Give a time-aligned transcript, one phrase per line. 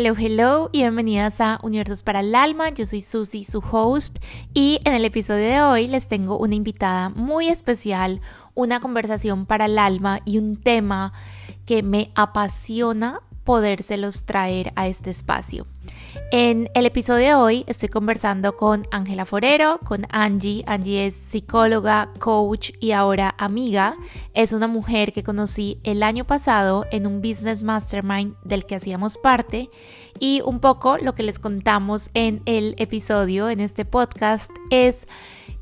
[0.00, 2.68] Hello, hello y bienvenidas a Universos para el Alma.
[2.68, 4.20] Yo soy Susi, su host,
[4.54, 8.20] y en el episodio de hoy les tengo una invitada muy especial,
[8.54, 11.12] una conversación para el alma y un tema
[11.66, 15.66] que me apasiona podérselos traer a este espacio.
[16.32, 20.64] En el episodio de hoy estoy conversando con Ángela Forero, con Angie.
[20.66, 23.96] Angie es psicóloga, coach y ahora amiga.
[24.34, 29.16] Es una mujer que conocí el año pasado en un business mastermind del que hacíamos
[29.16, 29.70] parte
[30.20, 35.08] y un poco lo que les contamos en el episodio, en este podcast, es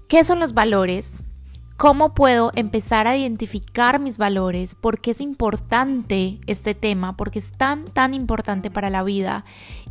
[0.09, 1.23] qué son los valores,
[1.77, 4.75] ¿Cómo puedo empezar a identificar mis valores?
[4.75, 7.19] ¿Por qué es importante este tema?
[7.19, 9.45] Porque es tan, tan importante para la vida.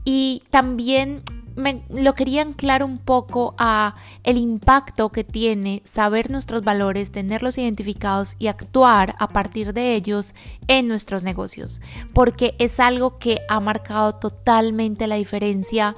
[0.04, 1.22] Y también
[1.56, 7.58] me lo quería anclar un poco a el impacto que tiene saber nuestros valores, tenerlos
[7.58, 10.34] identificados y actuar a partir de ellos
[10.68, 11.82] en nuestros negocios,
[12.14, 15.96] porque es algo que ha marcado totalmente la diferencia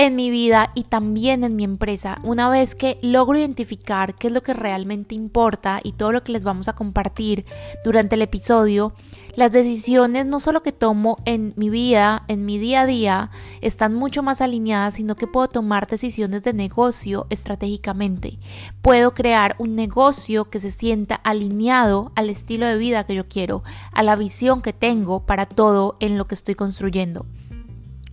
[0.00, 2.20] en mi vida y también en mi empresa.
[2.22, 6.32] Una vez que logro identificar qué es lo que realmente importa y todo lo que
[6.32, 7.44] les vamos a compartir
[7.84, 8.94] durante el episodio,
[9.36, 13.92] las decisiones no solo que tomo en mi vida, en mi día a día, están
[13.92, 18.38] mucho más alineadas, sino que puedo tomar decisiones de negocio estratégicamente.
[18.80, 23.64] Puedo crear un negocio que se sienta alineado al estilo de vida que yo quiero,
[23.92, 27.26] a la visión que tengo para todo en lo que estoy construyendo.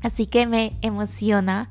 [0.02, 1.70] Así que me emociona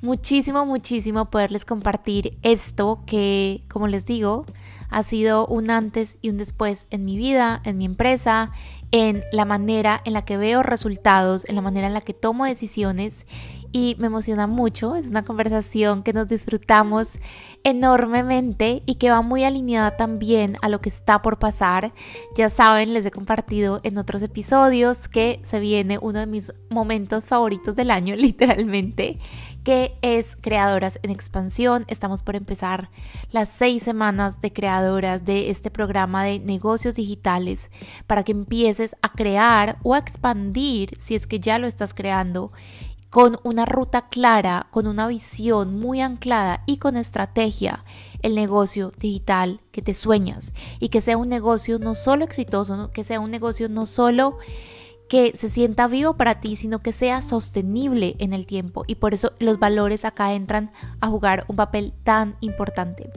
[0.00, 4.44] muchísimo, muchísimo poderles compartir esto que, como les digo,
[4.90, 8.52] ha sido un antes y un después en mi vida, en mi empresa,
[8.92, 12.44] en la manera en la que veo resultados, en la manera en la que tomo
[12.44, 13.26] decisiones
[13.74, 14.94] y me emociona mucho.
[14.94, 17.18] Es una conversación que nos disfrutamos
[17.64, 21.92] enormemente y que va muy alineada también a lo que está por pasar.
[22.36, 27.24] Ya saben, les he compartido en otros episodios que se viene uno de mis momentos
[27.24, 29.18] favoritos del año, literalmente,
[29.64, 31.84] que es Creadoras en Expansión.
[31.88, 32.90] Estamos por empezar
[33.32, 37.70] las seis semanas de creadoras de este programa de negocios digitales
[38.06, 42.52] para que empieces a crear o a expandir si es que ya lo estás creando
[43.14, 47.84] con una ruta clara, con una visión muy anclada y con estrategia
[48.22, 50.52] el negocio digital que te sueñas.
[50.80, 54.38] Y que sea un negocio no solo exitoso, que sea un negocio no solo
[55.08, 58.82] que se sienta vivo para ti, sino que sea sostenible en el tiempo.
[58.88, 63.12] Y por eso los valores acá entran a jugar un papel tan importante.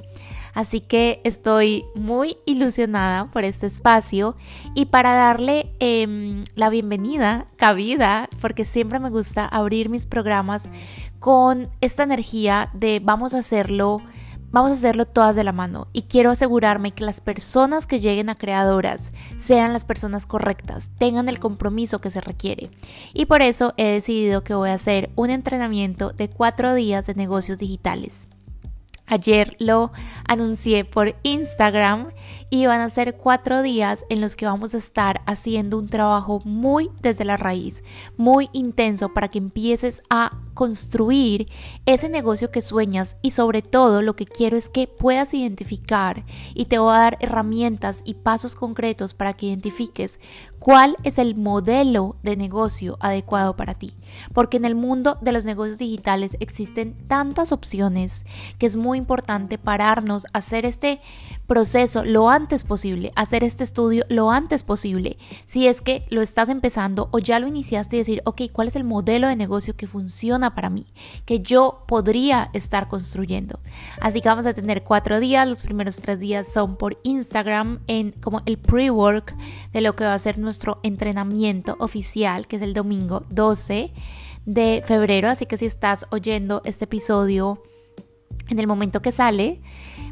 [0.57, 4.35] Así que estoy muy ilusionada por este espacio
[4.73, 10.67] y para darle em, la bienvenida, cabida, porque siempre me gusta abrir mis programas
[11.19, 14.01] con esta energía de vamos a hacerlo
[14.49, 18.31] vamos a hacerlo todas de la mano y quiero asegurarme que las personas que lleguen
[18.31, 22.71] a creadoras sean las personas correctas, tengan el compromiso que se requiere.
[23.13, 27.13] Y por eso he decidido que voy a hacer un entrenamiento de cuatro días de
[27.13, 28.25] negocios digitales.
[29.07, 29.91] Ayer lo
[30.27, 32.09] anuncié por Instagram
[32.49, 36.41] y van a ser cuatro días en los que vamos a estar haciendo un trabajo
[36.43, 37.83] muy desde la raíz,
[38.17, 41.47] muy intenso para que empieces a construir
[41.85, 46.23] ese negocio que sueñas y sobre todo lo que quiero es que puedas identificar
[46.55, 50.19] y te voy a dar herramientas y pasos concretos para que identifiques
[50.57, 53.93] cuál es el modelo de negocio adecuado para ti.
[54.33, 58.25] Porque en el mundo de los negocios digitales existen tantas opciones
[58.57, 61.01] que es muy importante pararnos, hacer este
[61.47, 65.17] proceso lo antes posible, hacer este estudio lo antes posible.
[65.45, 68.75] Si es que lo estás empezando o ya lo iniciaste y decir, ok, ¿cuál es
[68.75, 70.85] el modelo de negocio que funciona para mí?
[71.25, 73.59] Que yo podría estar construyendo.
[74.01, 75.47] Así que vamos a tener cuatro días.
[75.47, 79.35] Los primeros tres días son por Instagram en como el pre-work
[79.71, 83.93] de lo que va a ser nuestro entrenamiento oficial, que es el domingo 12
[84.45, 85.29] de febrero.
[85.29, 87.63] Así que si estás oyendo este episodio
[88.49, 89.61] en el momento que sale,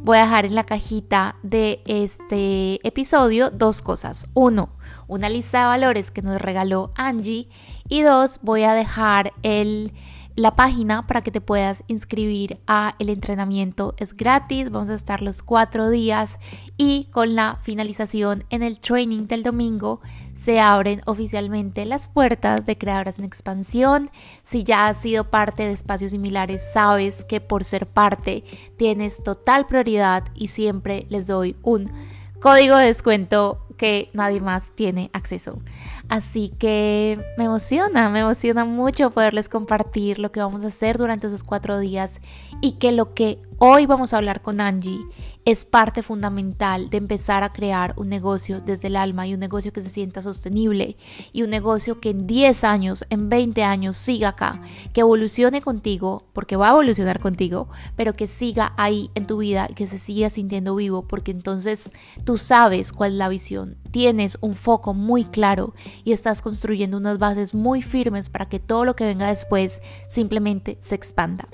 [0.01, 4.28] voy a dejar en la cajita de este episodio dos cosas.
[4.34, 4.69] Uno,
[5.07, 7.47] una lista de valores que nos regaló Angie.
[7.87, 9.93] Y dos, voy a dejar el
[10.35, 15.22] la página para que te puedas inscribir a el entrenamiento es gratis vamos a estar
[15.22, 16.40] los cuatro días
[16.78, 20.02] y con la finalización en el training del domingo
[20.35, 24.11] se abren oficialmente las puertas de creadoras en expansión
[24.43, 28.43] si ya has sido parte de espacios similares sabes que por ser parte
[28.78, 31.91] tienes total prioridad y siempre les doy un
[32.40, 35.59] código de descuento que nadie más tiene acceso.
[36.07, 41.28] Así que me emociona, me emociona mucho poderles compartir lo que vamos a hacer durante
[41.28, 42.19] esos cuatro días
[42.61, 44.99] y que lo que hoy vamos a hablar con Angie
[45.46, 49.72] es parte fundamental de empezar a crear un negocio desde el alma y un negocio
[49.72, 50.97] que se sienta sostenible
[51.34, 54.61] y un negocio que en 10 años, en 20 años siga acá,
[54.91, 59.67] que evolucione contigo, porque va a evolucionar contigo, pero que siga ahí en tu vida
[59.69, 61.91] y que se siga sintiendo vivo, porque entonces
[62.23, 67.18] tú sabes cuál es la visión, tienes un foco muy claro y estás construyendo unas
[67.18, 71.47] bases muy firmes para que todo lo que venga después simplemente se expanda.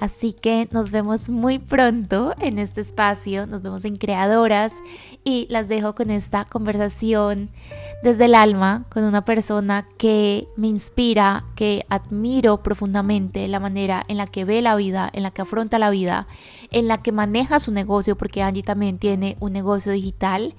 [0.00, 4.72] Así que nos vemos muy pronto en este espacio, nos vemos en Creadoras.
[5.24, 7.50] Y las dejo con esta conversación
[8.02, 14.16] desde el alma con una persona que me inspira, que admiro profundamente la manera en
[14.16, 16.26] la que ve la vida, en la que afronta la vida,
[16.70, 20.54] en la que maneja su negocio, porque Angie también tiene un negocio digital.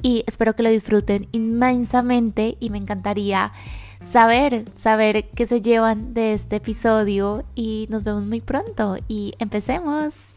[0.00, 3.52] Y espero que lo disfruten inmensamente y me encantaría
[4.00, 10.36] saber, saber qué se llevan de este episodio y nos vemos muy pronto y empecemos.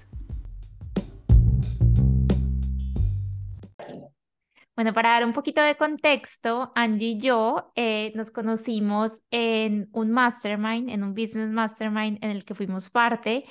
[4.80, 10.10] Bueno, para dar un poquito de contexto, Angie y yo eh, nos conocimos en un
[10.10, 13.44] mastermind, en un business mastermind en el que fuimos parte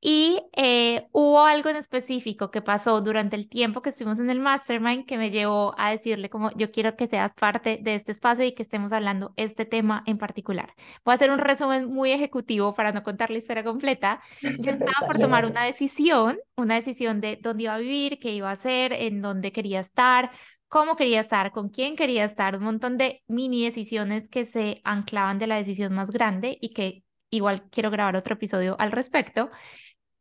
[0.00, 4.38] y eh, hubo algo en específico que pasó durante el tiempo que estuvimos en el
[4.38, 8.44] mastermind que me llevó a decirle como yo quiero que seas parte de este espacio
[8.44, 10.72] y que estemos hablando este tema en particular.
[11.04, 14.20] Voy a hacer un resumen muy ejecutivo para no contar la historia completa.
[14.60, 18.50] Yo estaba por tomar una decisión, una decisión de dónde iba a vivir, qué iba
[18.50, 20.30] a hacer, en dónde quería estar,
[20.68, 25.38] cómo quería estar, con quién quería estar, un montón de mini decisiones que se anclaban
[25.38, 29.50] de la decisión más grande y que igual quiero grabar otro episodio al respecto.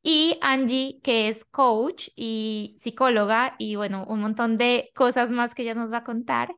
[0.09, 5.63] Y Angie, que es coach y psicóloga y bueno, un montón de cosas más que
[5.63, 6.55] ella nos va a contar,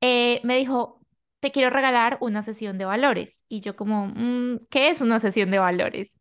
[0.00, 1.00] eh, me dijo,
[1.38, 3.44] te quiero regalar una sesión de valores.
[3.48, 6.18] Y yo como, mm, ¿qué es una sesión de valores?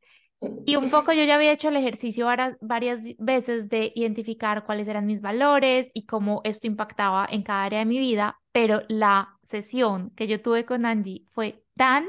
[0.68, 2.28] Y un poco yo ya había hecho el ejercicio
[2.62, 7.80] varias, veces de identificar cuáles eran mis valores y cómo esto impactaba en cada área
[7.80, 12.06] de mi vida, pero la sesión que yo tuve con Angie fue tan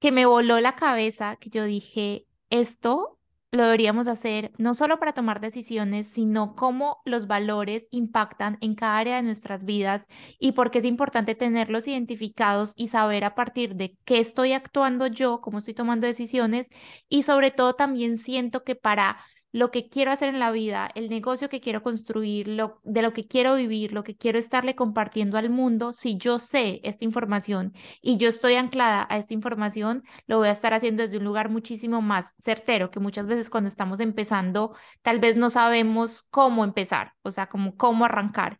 [0.00, 3.18] que me voló la cabeza que yo dije, esto
[3.52, 8.96] lo deberíamos hacer no solo para tomar decisiones, sino cómo los valores impactan en cada
[8.96, 10.06] área de nuestras vidas
[10.38, 15.06] y por qué es importante tenerlos identificados y saber a partir de qué estoy actuando
[15.06, 16.68] yo, cómo estoy tomando decisiones.
[17.10, 19.18] Y sobre todo también siento que para
[19.52, 23.12] lo que quiero hacer en la vida, el negocio que quiero construir, lo, de lo
[23.12, 27.74] que quiero vivir, lo que quiero estarle compartiendo al mundo, si yo sé esta información
[28.00, 31.50] y yo estoy anclada a esta información, lo voy a estar haciendo desde un lugar
[31.50, 37.12] muchísimo más certero, que muchas veces cuando estamos empezando, tal vez no sabemos cómo empezar,
[37.22, 38.58] o sea, como cómo arrancar.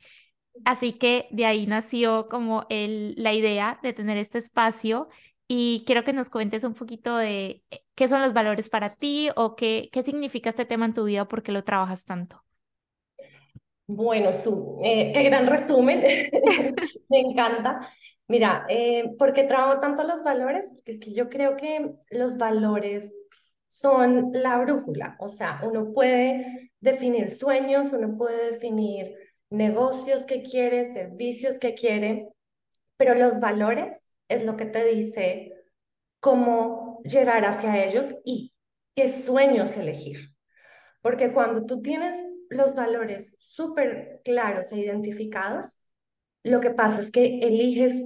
[0.65, 5.09] Así que de ahí nació como el, la idea de tener este espacio
[5.55, 9.29] y quiero que nos cuentes un poquito de eh, qué son los valores para ti
[9.37, 12.43] o qué, qué significa este tema en tu vida, por qué lo trabajas tanto.
[13.87, 16.01] Bueno, su, eh, qué gran resumen,
[17.11, 17.87] me encanta.
[18.29, 20.71] Mira, eh, ¿por qué trabajo tanto los valores?
[20.75, 23.15] Porque es que yo creo que los valores
[23.69, 29.15] son la brújula, o sea, uno puede definir sueños, uno puede definir
[29.51, 32.29] negocios que quiere, servicios que quiere,
[32.97, 35.53] pero los valores es lo que te dice
[36.21, 38.53] cómo llegar hacia ellos y
[38.95, 40.35] qué sueños elegir.
[41.01, 42.17] Porque cuando tú tienes
[42.49, 45.85] los valores súper claros e identificados,
[46.45, 48.05] lo que pasa es que eliges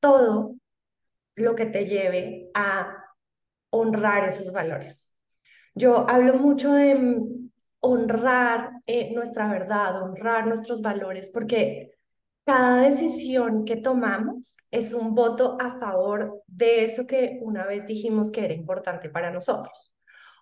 [0.00, 0.54] todo
[1.36, 3.04] lo que te lleve a
[3.70, 5.10] honrar esos valores.
[5.74, 7.50] Yo hablo mucho de mm,
[7.80, 11.97] honrar eh, nuestra verdad, honrar nuestros valores, porque
[12.48, 18.32] cada decisión que tomamos es un voto a favor de eso que una vez dijimos
[18.32, 19.94] que era importante para nosotros.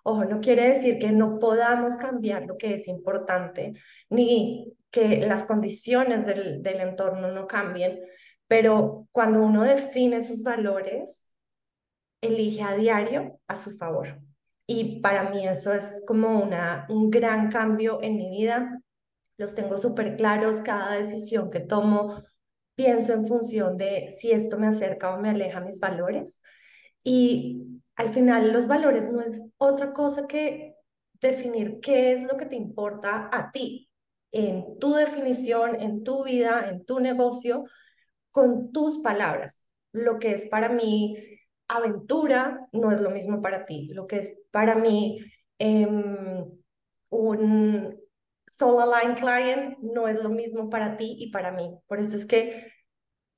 [0.03, 3.73] Ojo, no quiere decir que no podamos cambiar lo que es importante,
[4.09, 7.99] ni que las condiciones del, del entorno no cambien,
[8.47, 11.29] pero cuando uno define sus valores,
[12.21, 14.17] elige a diario a su favor.
[14.65, 18.81] Y para mí eso es como una, un gran cambio en mi vida
[19.37, 22.23] los tengo súper claros, cada decisión que tomo
[22.75, 26.41] pienso en función de si esto me acerca o me aleja mis valores.
[27.03, 30.75] Y al final los valores no es otra cosa que
[31.19, 33.89] definir qué es lo que te importa a ti,
[34.31, 37.63] en tu definición, en tu vida, en tu negocio,
[38.31, 39.65] con tus palabras.
[39.91, 41.17] Lo que es para mí
[41.67, 43.89] aventura no es lo mismo para ti.
[43.93, 45.19] Lo que es para mí
[45.59, 46.45] em,
[47.09, 47.99] un,
[48.47, 51.77] Soul Align Client no es lo mismo para ti y para mí.
[51.87, 52.71] Por eso es que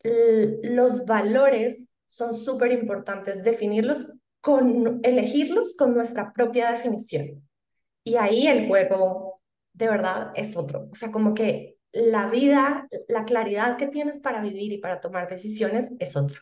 [0.03, 7.47] los valores son súper importantes definirlos con, elegirlos con nuestra propia definición.
[8.03, 9.41] Y ahí el juego
[9.73, 10.87] de verdad es otro.
[10.91, 15.27] O sea, como que la vida, la claridad que tienes para vivir y para tomar
[15.27, 16.39] decisiones es otra.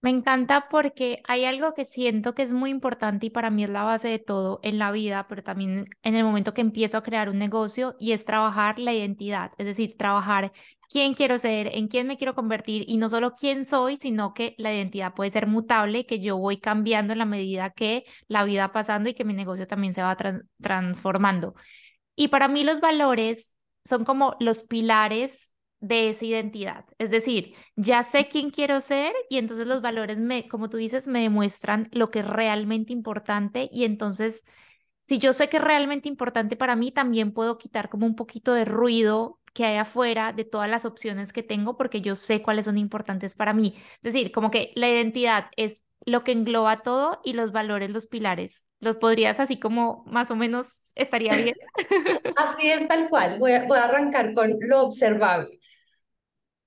[0.00, 3.70] Me encanta porque hay algo que siento que es muy importante y para mí es
[3.70, 7.02] la base de todo en la vida, pero también en el momento que empiezo a
[7.02, 10.52] crear un negocio y es trabajar la identidad, es decir, trabajar
[10.88, 14.54] quién quiero ser, en quién me quiero convertir y no solo quién soy, sino que
[14.58, 18.68] la identidad puede ser mutable, que yo voy cambiando en la medida que la vida
[18.68, 20.16] va pasando y que mi negocio también se va
[20.60, 21.54] transformando.
[22.14, 26.84] Y para mí los valores son como los pilares de esa identidad.
[26.98, 31.08] Es decir, ya sé quién quiero ser y entonces los valores, me, como tú dices,
[31.08, 34.44] me demuestran lo que es realmente importante y entonces,
[35.02, 38.54] si yo sé que es realmente importante para mí, también puedo quitar como un poquito
[38.54, 42.66] de ruido que hay afuera de todas las opciones que tengo porque yo sé cuáles
[42.66, 43.74] son importantes para mí.
[44.02, 48.06] Es decir, como que la identidad es lo que engloba todo y los valores, los
[48.06, 48.68] pilares.
[48.80, 51.56] ¿Los podrías así como más o menos estaría bien?
[52.36, 53.38] así es tal cual.
[53.38, 55.58] Voy a, voy a arrancar con lo observable.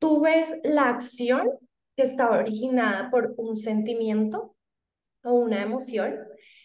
[0.01, 1.48] Tú ves la acción
[1.96, 4.55] que está originada por un sentimiento
[5.24, 6.17] o una emoción.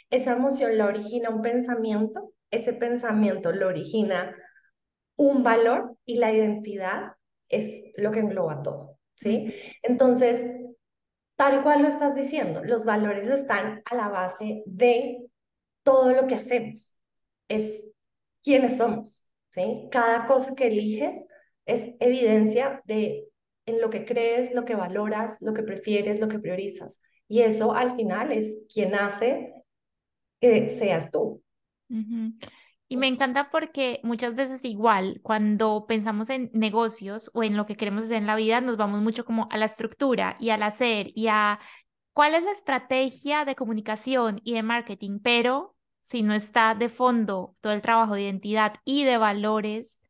[0.08, 2.32] Esa emoción la origina un pensamiento.
[2.50, 4.34] Ese pensamiento lo origina
[5.16, 7.12] un valor y la identidad
[7.50, 9.54] es lo que engloba todo, ¿sí?
[9.82, 10.46] Entonces,
[11.36, 15.18] tal cual lo estás diciendo, los valores están a la base de
[15.82, 16.96] todo lo que hacemos,
[17.48, 17.84] es
[18.42, 19.88] quiénes somos, ¿sí?
[19.90, 21.28] Cada cosa que eliges
[21.66, 23.28] es evidencia de
[23.66, 27.00] en lo que crees, lo que valoras, lo que prefieres, lo que priorizas.
[27.28, 29.52] Y eso al final es quien hace
[30.40, 31.42] que seas tú.
[32.88, 37.76] Y me encanta porque muchas veces igual cuando pensamos en negocios o en lo que
[37.76, 41.10] queremos hacer en la vida, nos vamos mucho como a la estructura y al hacer
[41.16, 41.58] y a
[42.12, 47.56] cuál es la estrategia de comunicación y de marketing, pero si no está de fondo
[47.60, 50.00] todo el trabajo de identidad y de valores,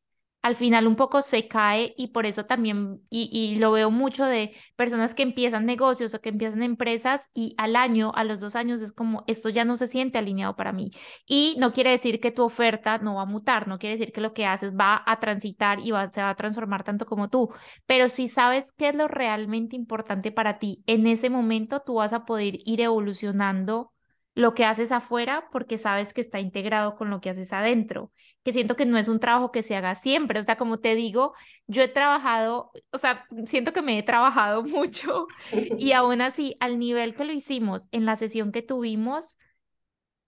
[0.46, 4.54] al final un poco se cae y por eso también, y, lo veo mucho de
[4.76, 8.80] personas que empiezan negocios o que empiezan empresas y al año, a los dos años
[8.80, 10.92] es como, esto ya no se siente alineado para mí.
[11.26, 14.20] Y no quiere decir que tu oferta no va a mutar, no quiere decir que
[14.20, 17.50] lo que haces va a transitar y va, se va a transformar tanto como tú,
[17.84, 22.12] pero si sabes qué es lo realmente importante para ti, en ese momento tú vas
[22.12, 23.95] a poder ir evolucionando
[24.36, 28.12] lo que haces afuera porque sabes que está integrado con lo que haces adentro,
[28.44, 30.94] que siento que no es un trabajo que se haga siempre, o sea, como te
[30.94, 31.32] digo,
[31.66, 36.78] yo he trabajado, o sea, siento que me he trabajado mucho y aún así, al
[36.78, 39.38] nivel que lo hicimos en la sesión que tuvimos,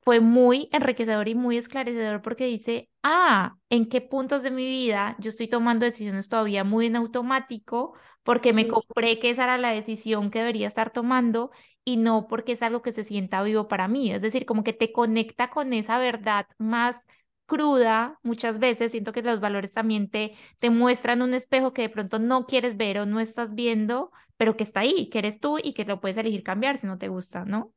[0.00, 5.16] fue muy enriquecedor y muy esclarecedor porque dice, ah, ¿en qué puntos de mi vida
[5.18, 9.72] yo estoy tomando decisiones todavía muy en automático porque me compré que esa era la
[9.72, 11.50] decisión que debería estar tomando
[11.88, 14.12] y no porque es algo que se sienta vivo para mí.
[14.12, 17.06] Es decir, como que te conecta con esa verdad más
[17.46, 18.92] cruda muchas veces.
[18.92, 22.76] Siento que los valores también te, te muestran un espejo que de pronto no quieres
[22.76, 25.98] ver o no estás viendo, pero que está ahí, que eres tú y que lo
[26.00, 27.72] puedes elegir cambiar si no te gusta, ¿no?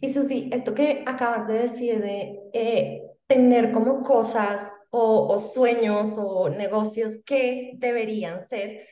[0.00, 6.14] Y Susi, esto que acabas de decir de eh, tener como cosas o, o sueños
[6.18, 8.86] o negocios que deberían ser,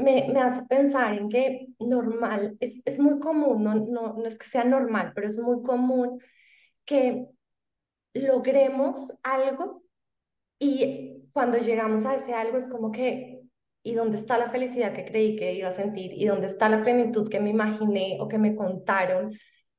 [0.00, 4.38] me, me, hace pensar en que normal, es, es muy común, no, no, no es
[4.38, 6.20] que sea normal, pero es muy común
[6.84, 7.26] que
[8.14, 9.82] logremos algo
[10.58, 13.42] y cuando llegamos a ese algo es como que,
[13.82, 16.12] ¿y dónde está la felicidad que creí que iba a sentir?
[16.12, 19.32] ¿Y dónde está la plenitud que me imaginé o que me contaron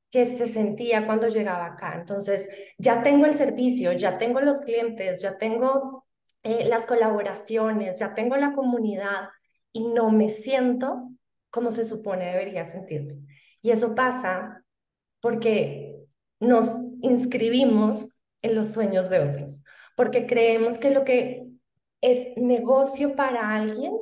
[0.09, 1.95] que se sentía cuando llegaba acá?
[1.95, 6.03] Entonces, ya tengo el servicio, ya tengo los clientes, ya tengo
[6.43, 9.29] eh, las colaboraciones, ya tengo la comunidad
[9.73, 11.11] y no me siento
[11.51, 13.17] como se supone debería sentirme.
[13.61, 14.65] Y eso pasa
[15.19, 15.95] porque
[16.39, 16.67] nos
[17.01, 18.09] inscribimos
[18.41, 19.63] en los sueños de otros,
[19.95, 21.43] porque creemos que lo que
[22.01, 23.93] es negocio para alguien,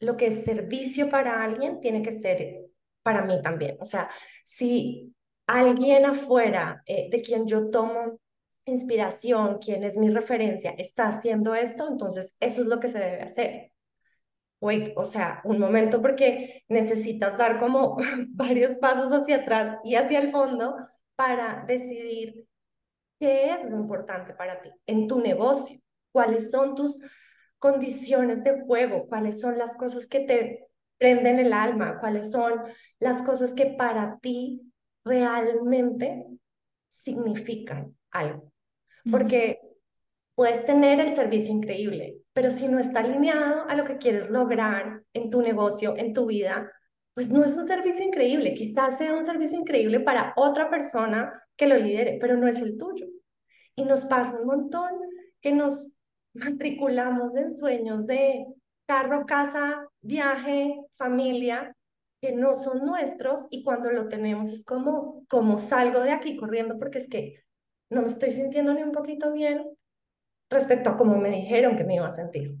[0.00, 2.62] lo que es servicio para alguien, tiene que ser
[3.02, 3.76] para mí también.
[3.80, 4.08] O sea,
[4.42, 5.14] si
[5.46, 8.18] alguien afuera eh, de quien yo tomo
[8.64, 13.20] inspiración, quien es mi referencia, está haciendo esto, entonces eso es lo que se debe
[13.20, 13.73] hacer
[14.60, 17.96] wait, o sea, un momento porque necesitas dar como
[18.28, 20.76] varios pasos hacia atrás y hacia el fondo
[21.16, 22.46] para decidir
[23.20, 25.80] qué es lo importante para ti en tu negocio,
[26.12, 27.00] cuáles son tus
[27.58, 30.66] condiciones de juego, cuáles son las cosas que te
[30.98, 32.62] prenden el alma, cuáles son
[32.98, 34.72] las cosas que para ti
[35.04, 36.26] realmente
[36.88, 38.52] significan algo.
[39.10, 39.60] Porque
[40.34, 45.02] puedes tener el servicio increíble, pero si no está alineado a lo que quieres lograr
[45.14, 46.70] en tu negocio, en tu vida,
[47.14, 48.54] pues no es un servicio increíble.
[48.54, 52.76] Quizás sea un servicio increíble para otra persona que lo lidere, pero no es el
[52.76, 53.06] tuyo.
[53.76, 54.90] Y nos pasa un montón
[55.40, 55.92] que nos
[56.34, 58.44] matriculamos en sueños de
[58.86, 61.72] carro, casa, viaje, familia,
[62.20, 66.76] que no son nuestros y cuando lo tenemos es como, como salgo de aquí corriendo
[66.78, 67.34] porque es que
[67.90, 69.62] no me estoy sintiendo ni un poquito bien
[70.50, 72.56] respecto a cómo me dijeron que me iba a sentir.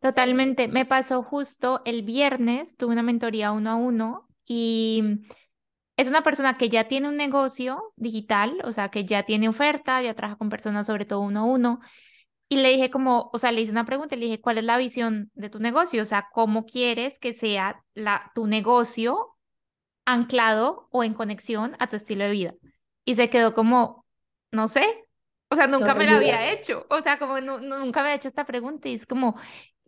[0.00, 0.68] Totalmente.
[0.68, 5.20] Me pasó justo el viernes, tuve una mentoría uno a uno y
[5.96, 10.02] es una persona que ya tiene un negocio digital, o sea, que ya tiene oferta,
[10.02, 11.80] ya trabaja con personas sobre todo uno a uno.
[12.48, 14.76] Y le dije como, o sea, le hice una pregunta, le dije, ¿cuál es la
[14.76, 16.02] visión de tu negocio?
[16.02, 19.36] O sea, ¿cómo quieres que sea la, tu negocio
[20.04, 22.54] anclado o en conexión a tu estilo de vida?
[23.04, 24.04] Y se quedó como,
[24.50, 24.84] no sé,
[25.52, 28.44] o sea, nunca me la había hecho, o sea, como nunca me había hecho esta
[28.44, 29.36] pregunta y es como,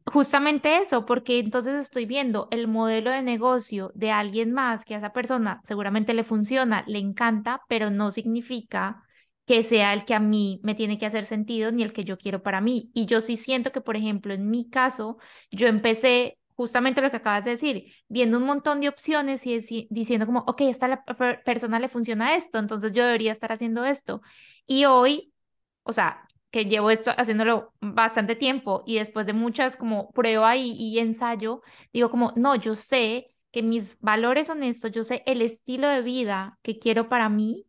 [0.07, 4.99] Justamente eso, porque entonces estoy viendo el modelo de negocio de alguien más que a
[4.99, 9.03] esa persona seguramente le funciona, le encanta, pero no significa
[9.47, 12.19] que sea el que a mí me tiene que hacer sentido ni el que yo
[12.19, 12.91] quiero para mí.
[12.95, 15.19] Y yo sí siento que, por ejemplo, en mi caso,
[15.51, 20.27] yo empecé justamente lo que acabas de decir, viendo un montón de opciones y diciendo
[20.27, 21.05] como, ok, a esta
[21.45, 24.23] persona le funciona esto, entonces yo debería estar haciendo esto.
[24.67, 25.34] Y hoy,
[25.85, 30.73] o sea, que llevo esto haciéndolo bastante tiempo y después de muchas como prueba y,
[30.73, 31.63] y ensayo,
[31.93, 36.03] digo como, no, yo sé que mis valores son estos, yo sé el estilo de
[36.03, 37.67] vida que quiero para mí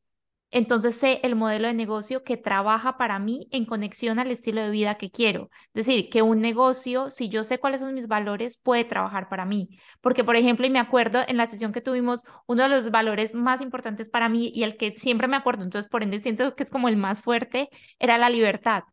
[0.56, 4.70] entonces sé el modelo de negocio que trabaja para mí en conexión al estilo de
[4.70, 5.50] vida que quiero.
[5.74, 9.44] Es decir, que un negocio, si yo sé cuáles son mis valores, puede trabajar para
[9.44, 9.78] mí.
[10.00, 13.34] Porque, por ejemplo, y me acuerdo en la sesión que tuvimos, uno de los valores
[13.34, 16.64] más importantes para mí y el que siempre me acuerdo, entonces por ende siento que
[16.64, 17.68] es como el más fuerte,
[18.00, 18.84] era la libertad.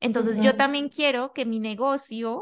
[0.00, 2.40] Entonces yo también quiero que mi negocio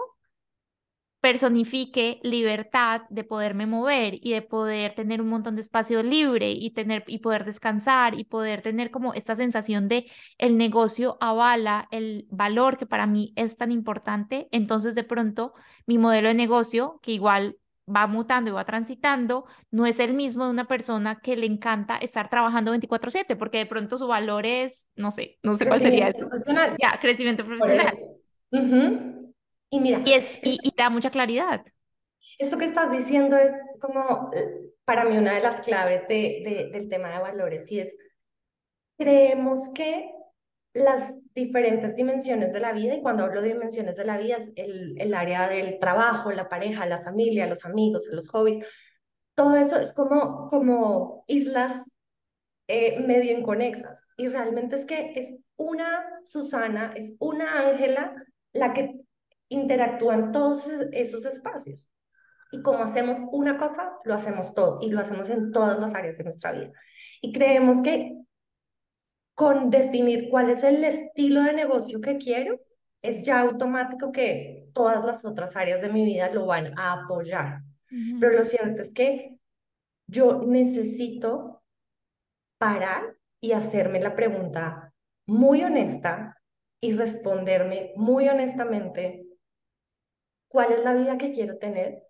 [1.20, 6.70] personifique libertad de poderme mover y de poder tener un montón de espacio libre y
[6.70, 12.26] tener y poder descansar y poder tener como esta sensación de el negocio avala el
[12.30, 15.54] valor que para mí es tan importante, entonces de pronto
[15.86, 17.56] mi modelo de negocio que igual
[17.88, 21.96] va mutando y va transitando, no es el mismo de una persona que le encanta
[21.96, 26.12] estar trabajando 24/7, porque de pronto su valor es, no sé, no sé cuál sería.
[26.12, 26.76] Profesional.
[26.78, 27.98] Ya, crecimiento profesional.
[29.70, 31.64] Y mira, y, es, y, da mucha claridad.
[32.38, 36.88] Esto que estás diciendo es como eh, para mí una de las claves de, del
[36.88, 37.96] tema de valores y es,
[38.96, 40.10] creemos que
[40.72, 44.52] las diferentes dimensiones de la vida, y cuando hablo de dimensiones de la vida es
[44.56, 48.64] el, el área del trabajo, la pareja, la familia, los amigos, los hobbies,
[49.34, 51.90] todo eso es como, como islas
[52.66, 54.06] eh, medio inconexas.
[54.16, 58.14] Y realmente es que es una Susana, es una Ángela
[58.52, 59.00] la que
[59.48, 61.88] interactúan todos esos espacios.
[62.50, 66.16] Y como hacemos una cosa, lo hacemos todo y lo hacemos en todas las áreas
[66.16, 66.72] de nuestra vida.
[67.20, 68.16] Y creemos que
[69.34, 72.58] con definir cuál es el estilo de negocio que quiero,
[73.02, 77.60] es ya automático que todas las otras áreas de mi vida lo van a apoyar.
[78.20, 79.38] Pero lo cierto es que
[80.08, 81.62] yo necesito
[82.58, 84.92] parar y hacerme la pregunta
[85.26, 86.36] muy honesta
[86.80, 89.27] y responderme muy honestamente
[90.48, 92.02] cuál es la vida que quiero tener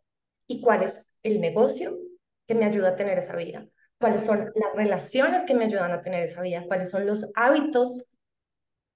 [0.46, 1.98] y cuál es el negocio
[2.46, 3.68] que me ayuda a tener esa vida,
[4.01, 8.09] cuáles son las relaciones que me ayudan a tener esa vida, cuáles son los hábitos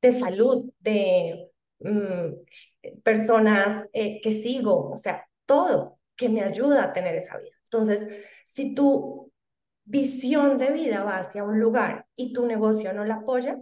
[0.00, 1.50] de salud, de
[1.80, 7.56] mm, personas eh, que sigo, o sea, todo que me ayuda a tener esa vida.
[7.64, 8.08] Entonces,
[8.44, 9.32] si tu
[9.84, 13.58] visión de vida va hacia un lugar y tu negocio no la apoya,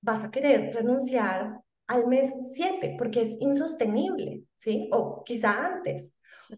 [0.00, 4.88] vas a querer renunciar al mes 7 porque es insostenible, ¿sí?
[4.92, 6.14] O quizá antes.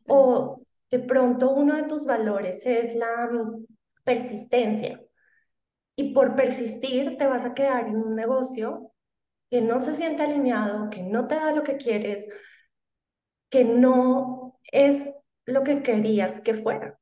[0.07, 3.67] O de pronto uno de tus valores es la mm,
[4.05, 5.01] persistencia.
[5.97, 8.93] Y por persistir te vas a quedar en un negocio
[9.51, 12.29] que no se siente alineado, que no te da lo que quieres,
[13.51, 15.15] que no es
[15.47, 16.99] lo que querías que fuera.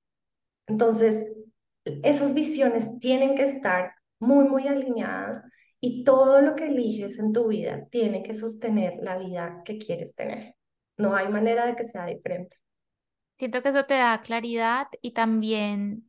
[0.67, 1.27] Entonces,
[1.85, 5.45] esas visiones tienen que estar muy, muy alineadas
[5.87, 10.15] y todo lo que eliges en tu vida tiene que sostener la vida que quieres
[10.15, 10.57] tener.
[10.97, 12.57] No hay manera de que sea diferente.
[13.37, 16.09] Siento que eso te da claridad y también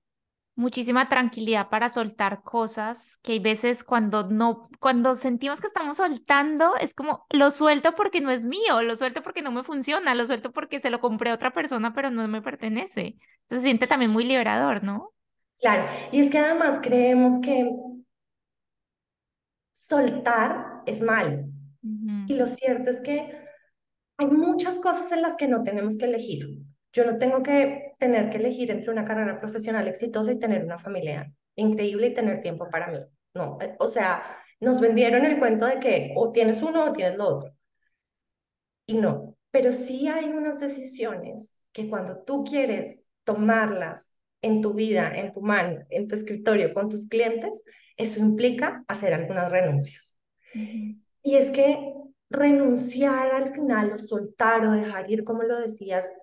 [0.56, 6.78] muchísima tranquilidad para soltar cosas que hay veces cuando no, cuando sentimos que estamos soltando,
[6.78, 10.26] es como lo suelto porque no es mío, lo suelto porque no me funciona, lo
[10.26, 13.18] suelto porque se lo compré a otra persona, pero no me pertenece.
[13.42, 15.12] Entonces se siente también muy liberador, ¿no?
[15.60, 17.70] Claro, y es que además creemos que
[19.76, 21.46] soltar es malo.
[22.28, 23.38] Y lo cierto es que
[24.18, 26.48] hay muchas cosas en las que no tenemos que elegir.
[26.94, 30.78] Yo no tengo que tener que elegir entre una carrera profesional exitosa y tener una
[30.78, 33.00] familia increíble y tener tiempo para mí.
[33.34, 34.24] No, eh, o sea,
[34.62, 37.54] nos vendieron el cuento de que o tienes uno o tienes lo otro.
[38.88, 45.12] Y no, pero sí hay unas decisiones que cuando tú quieres tomarlas en tu vida,
[45.14, 47.64] en tu mano, en tu escritorio, con tus clientes,
[47.98, 50.18] eso implica hacer algunas renuncias.
[50.54, 51.94] Y es que
[52.30, 56.14] renunciar al final o soltar o dejar ir, como lo decías,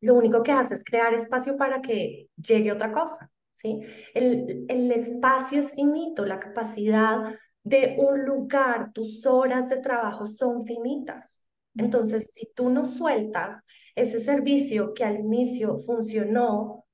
[0.00, 3.80] lo único que hace es crear espacio para que llegue otra cosa, ¿sí?
[4.14, 10.64] El, el espacio es finito, la capacidad de un lugar, tus horas de trabajo son
[10.64, 11.44] finitas.
[11.74, 13.60] Entonces, si tú no sueltas
[13.94, 16.85] ese servicio que al inicio funcionó,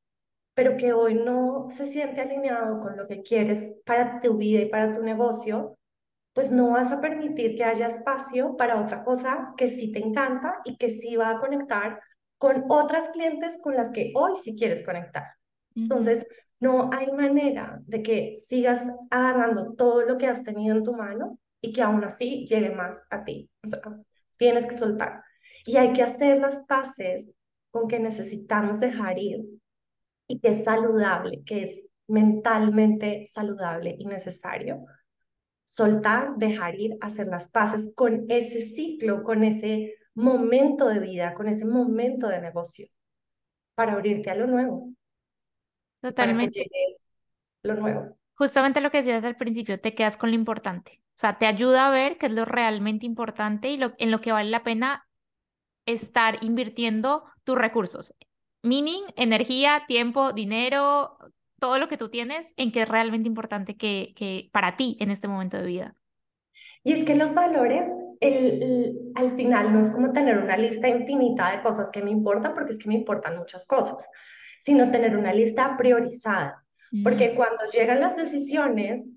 [0.55, 4.69] pero que hoy no se siente alineado con lo que quieres para tu vida y
[4.69, 5.79] para tu negocio,
[6.33, 10.61] pues no vas a permitir que haya espacio para otra cosa que sí te encanta
[10.65, 12.01] y que sí va a conectar
[12.39, 15.25] con otras clientes con las que hoy sí quieres conectar.
[15.75, 16.27] Entonces,
[16.61, 21.39] no hay manera de que sigas agarrando todo lo que has tenido en tu mano
[21.61, 23.49] y que aún así llegue más a ti.
[23.65, 23.81] O sea,
[24.39, 25.23] tienes que soltar.
[25.65, 27.35] Y hay que hacer las paces
[27.71, 29.45] con que necesitamos dejar ir
[30.33, 34.87] y que es saludable, que es mentalmente saludable y necesario.
[35.65, 41.49] Soltar, dejar ir, hacer las paces con ese ciclo, con ese momento de vida, con
[41.49, 42.87] ese momento de negocio,
[43.75, 44.95] para abrirte a lo nuevo.
[46.01, 46.67] Totalmente.
[47.63, 48.17] lo nuevo.
[48.33, 51.03] Justamente lo que decías al principio, te quedas con lo importante.
[51.09, 54.23] O sea, te ayuda a ver qué es lo realmente importante y lo, en lo
[54.23, 55.07] que vale la pena
[55.85, 58.15] estar invirtiendo tus recursos.
[58.63, 61.19] Meaning, energía, tiempo, dinero,
[61.59, 65.11] todo lo que tú tienes en qué es realmente importante que, que para ti en
[65.11, 65.97] este momento de vida.
[66.85, 67.89] Y es que los valores,
[68.21, 72.55] el, al final no es como tener una lista infinita de cosas que me importan,
[72.55, 74.09] porque es que me importan muchas cosas,
[74.59, 76.65] sino tener una lista priorizada.
[77.03, 79.13] Porque cuando llegan las decisiones,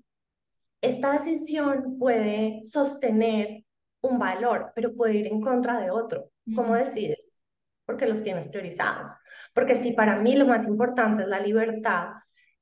[0.80, 3.64] esta decisión puede sostener
[4.00, 6.30] un valor, pero puede ir en contra de otro.
[6.54, 7.38] ¿Cómo decides?
[7.86, 9.16] Porque los tienes priorizados.
[9.54, 12.08] Porque si para mí lo más importante es la libertad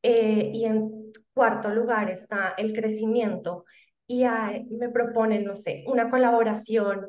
[0.03, 3.65] eh, y en cuarto lugar está el crecimiento
[4.07, 4.25] y
[4.71, 7.09] me proponen, no sé, una colaboración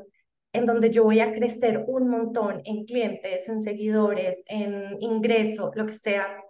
[0.54, 5.86] en donde yo voy a crecer un montón en clientes, en seguidores, en ingreso, lo
[5.86, 6.42] que sea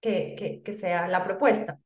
[0.00, 1.80] que, que, que sea la propuesta.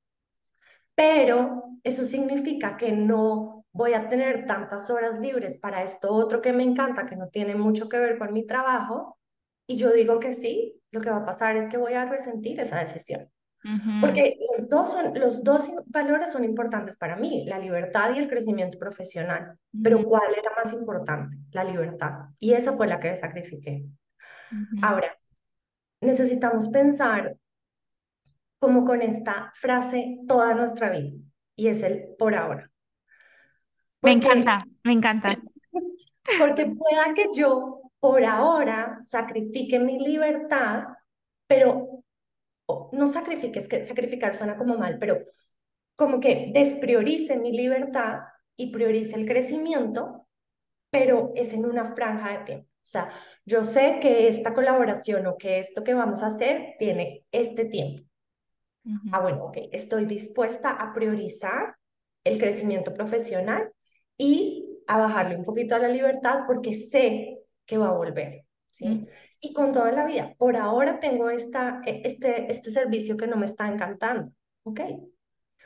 [0.96, 6.52] Pero eso significa que no voy a tener tantas horas libres para esto otro que
[6.52, 9.18] me encanta, que no tiene mucho que ver con mi trabajo,
[9.66, 12.60] y yo digo que sí, lo que va a pasar es que voy a resentir
[12.60, 13.28] esa decisión.
[14.02, 18.28] Porque los dos, son, los dos valores son importantes para mí, la libertad y el
[18.28, 19.58] crecimiento profesional.
[19.82, 21.38] Pero ¿cuál era más importante?
[21.50, 22.26] La libertad.
[22.38, 23.86] Y esa fue la que sacrifiqué.
[24.82, 25.16] Ahora,
[26.02, 27.36] necesitamos pensar
[28.58, 31.16] como con esta frase toda nuestra vida,
[31.56, 32.70] y es el por ahora.
[34.04, 35.40] Me encanta, me encanta.
[36.38, 40.84] Porque pueda que yo por ahora sacrifique mi libertad,
[41.46, 42.02] pero
[42.92, 45.18] no sacrifiques, que sacrificar suena como mal, pero
[45.96, 48.20] como que despriorice mi libertad
[48.56, 50.26] y priorice el crecimiento,
[50.90, 52.66] pero es en una franja de tiempo.
[52.66, 53.08] O sea,
[53.46, 58.02] yo sé que esta colaboración o que esto que vamos a hacer tiene este tiempo.
[59.12, 61.76] Ah, bueno, ok, estoy dispuesta a priorizar
[62.22, 63.72] el crecimiento profesional
[64.16, 69.06] y a bajarle un poquito a la libertad porque sé que va a volver, ¿sí?
[69.44, 70.34] y con toda la vida.
[70.38, 74.80] Por ahora tengo esta, e, este, este servicio que no me está encantando, ¿ok?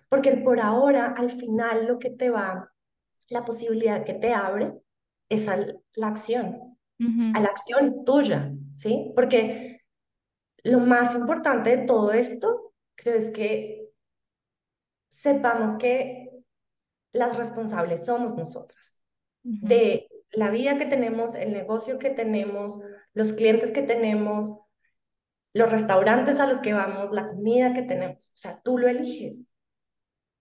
[0.08, 2.72] Porque por ahora, al final, lo que te va,
[3.28, 4.72] la posibilidad que te abre
[5.28, 5.58] es a
[5.94, 6.76] la acción,
[7.34, 9.12] a la acción tuya, ¿sí?
[9.14, 9.82] Porque
[10.64, 13.90] lo más importante de todo esto, creo, es que
[15.08, 16.27] sepamos que
[17.12, 19.00] las responsables somos nosotras,
[19.42, 22.80] de la vida que tenemos, el negocio que tenemos,
[23.14, 24.58] los clientes que tenemos,
[25.54, 28.30] los restaurantes a los que vamos, la comida que tenemos.
[28.34, 29.54] O sea, tú lo eliges.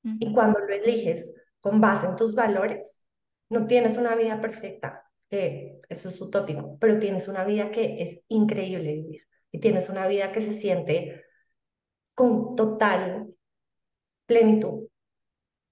[0.03, 3.03] Y cuando lo eliges con base en tus valores,
[3.49, 8.23] no tienes una vida perfecta, que eso es utópico, pero tienes una vida que es
[8.29, 9.21] increíble vivir.
[9.51, 11.23] Y tienes una vida que se siente
[12.13, 13.33] con total
[14.25, 14.87] plenitud.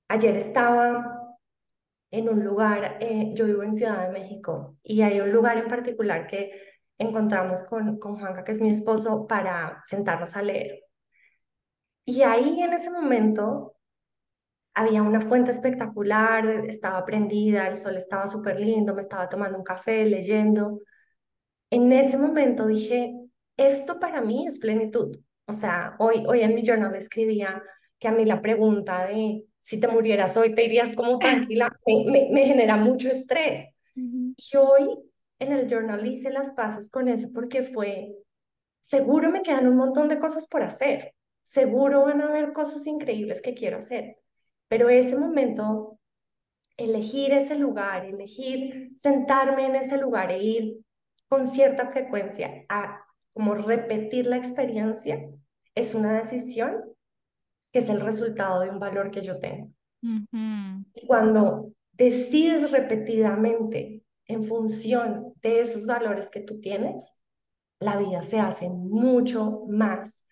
[0.07, 1.37] Ayer estaba
[2.11, 5.67] en un lugar, eh, yo vivo en Ciudad de México, y hay un lugar en
[5.67, 6.51] particular que
[6.97, 10.81] encontramos con, con Juanca, que es mi esposo, para sentarnos a leer.
[12.05, 13.75] Y ahí en ese momento
[14.75, 19.63] había una fuente espectacular, estaba prendida, el sol estaba súper lindo, me estaba tomando un
[19.63, 20.81] café, leyendo.
[21.69, 23.13] En ese momento dije,
[23.57, 25.17] esto para mí es plenitud.
[25.47, 27.63] O sea, hoy, hoy en mi journal escribía
[27.99, 32.29] que a mí la pregunta de si te murieras hoy, te irías como tranquila, me,
[32.31, 33.73] me, genera mucho estrés.
[33.95, 38.15] Y hoy en el journal hice las paces con eso porque fue,
[38.79, 43.41] seguro me quedan un montón de cosas por hacer, seguro van a haber cosas increíbles
[43.41, 44.17] que quiero hacer,
[44.67, 45.97] pero ese momento,
[46.77, 50.77] elegir ese lugar, elegir sentarme en ese lugar e ir
[51.27, 55.27] con cierta frecuencia a como repetir la experiencia,
[55.73, 56.95] es una decisión
[57.75, 59.69] que es el resultado de un valor que yo tengo.
[60.01, 67.11] Y cuando decides repetidamente en función de esos valores que tú tienes,
[67.81, 70.23] la vida se hace mucho más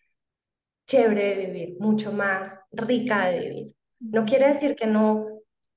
[0.87, 3.73] chévere de vivir, mucho más rica de vivir.
[3.99, 5.27] No quiere decir que no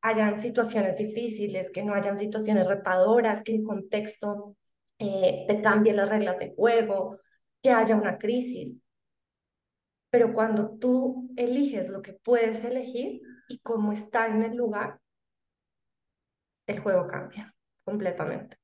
[0.02, 4.56] hayan situaciones difíciles, que no hayan situaciones retadoras, que el contexto
[5.00, 7.18] eh, te cambie las reglas de juego,
[7.60, 8.84] que haya una crisis.
[10.16, 14.98] Pero cuando tú eliges lo que puedes elegir y cómo estar en el lugar,
[16.66, 18.56] el juego cambia completamente.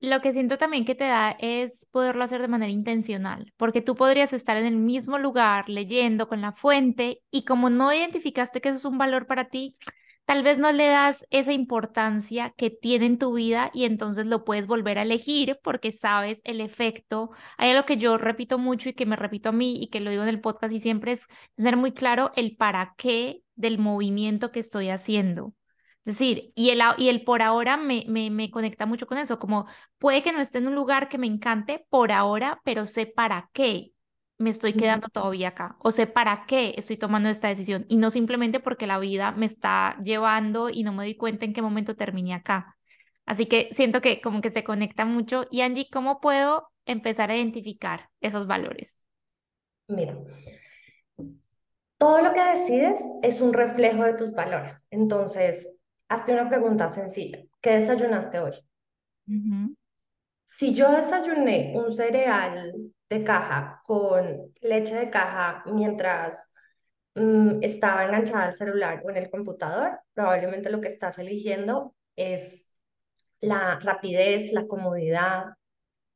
[0.00, 3.94] Lo que siento también que te da es poderlo hacer de manera intencional, porque tú
[3.94, 8.68] podrías estar en el mismo lugar leyendo con la fuente y como no identificaste que
[8.68, 9.78] eso es un valor para ti,
[10.30, 14.44] tal vez no le das esa importancia que tiene en tu vida y entonces lo
[14.44, 17.30] puedes volver a elegir porque sabes el efecto.
[17.58, 20.08] Hay algo que yo repito mucho y que me repito a mí y que lo
[20.08, 24.52] digo en el podcast y siempre es tener muy claro el para qué del movimiento
[24.52, 25.52] que estoy haciendo.
[26.04, 29.40] Es decir, y el, y el por ahora me, me, me conecta mucho con eso,
[29.40, 29.66] como
[29.98, 33.50] puede que no esté en un lugar que me encante por ahora, pero sé para
[33.52, 33.94] qué
[34.40, 38.10] me estoy quedando todavía acá, o sé para qué estoy tomando esta decisión, y no
[38.10, 41.94] simplemente porque la vida me está llevando y no me doy cuenta en qué momento
[41.94, 42.76] terminé acá.
[43.26, 45.46] Así que siento que como que se conecta mucho.
[45.50, 48.98] Y Angie, ¿cómo puedo empezar a identificar esos valores?
[49.88, 50.16] Mira,
[51.98, 54.86] todo lo que decides es un reflejo de tus valores.
[54.90, 55.76] Entonces,
[56.08, 57.40] hazte una pregunta sencilla.
[57.60, 58.52] ¿Qué desayunaste hoy?
[60.44, 62.72] Si yo desayuné un cereal
[63.10, 66.54] de caja con leche de caja mientras
[67.14, 72.72] mm, estaba enganchada al celular o en el computador, probablemente lo que estás eligiendo es
[73.40, 75.46] la rapidez, la comodidad,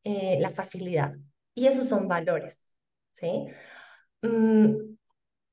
[0.04, 1.14] eh, la facilidad.
[1.54, 2.70] Y esos son valores,
[3.12, 3.46] ¿sí?
[4.22, 4.96] Mm,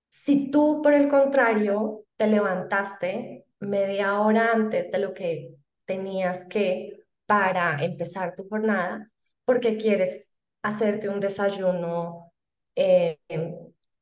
[0.09, 7.05] si tú, por el contrario, te levantaste media hora antes de lo que tenías que
[7.25, 9.11] para empezar tu jornada,
[9.45, 10.30] porque quieres
[10.61, 12.31] hacerte un desayuno
[12.75, 13.19] eh,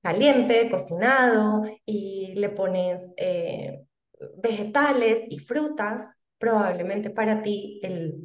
[0.02, 3.86] caliente, cocinado, y le pones eh,
[4.38, 8.15] vegetales y frutas, probablemente para ti el,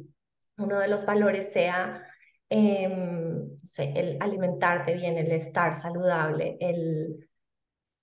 [0.57, 2.01] uno de los valores sea
[2.49, 7.27] em, el alimentarte bien, el estar saludable, el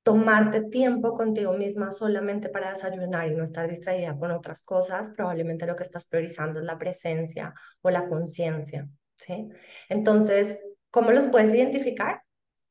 [0.02, 5.66] tomarte tiempo contigo misma solamente para desayunar y no estar distraída con otras cosas, probablemente
[5.66, 8.88] lo que estás priorizando es la presencia o la conciencia,
[9.22, 9.48] ¿sí?
[9.88, 12.22] Entonces, ¿cómo los puedes identificar?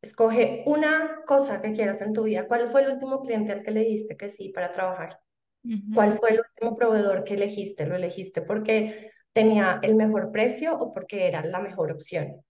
[0.02, 2.48] Escoge una cosa que quieras en tu vida.
[2.48, 5.20] ¿Cuál fue el último cliente al que le dijiste que sí para trabajar?
[5.94, 7.86] ¿Cuál fue el último proveedor que elegiste?
[7.86, 12.44] ¿Lo elegiste porque tenía el mejor precio o porque era la mejor opción?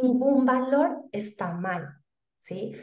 [0.00, 1.86] Ningún valor está mal,
[2.38, 2.74] ¿sí?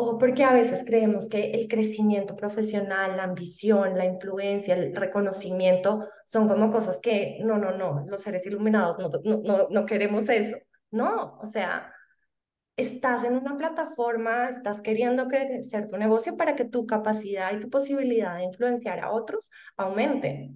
[0.00, 6.06] O porque a veces creemos que el crecimiento profesional, la ambición, la influencia, el reconocimiento
[6.24, 10.56] son como cosas que no, no, no, los seres iluminados no, no, no, queremos eso.
[10.92, 11.92] No, o sea,
[12.76, 17.68] estás en una plataforma, estás queriendo crecer tu negocio para que tu capacidad y tu
[17.68, 20.52] posibilidad de influenciar a otros aumente.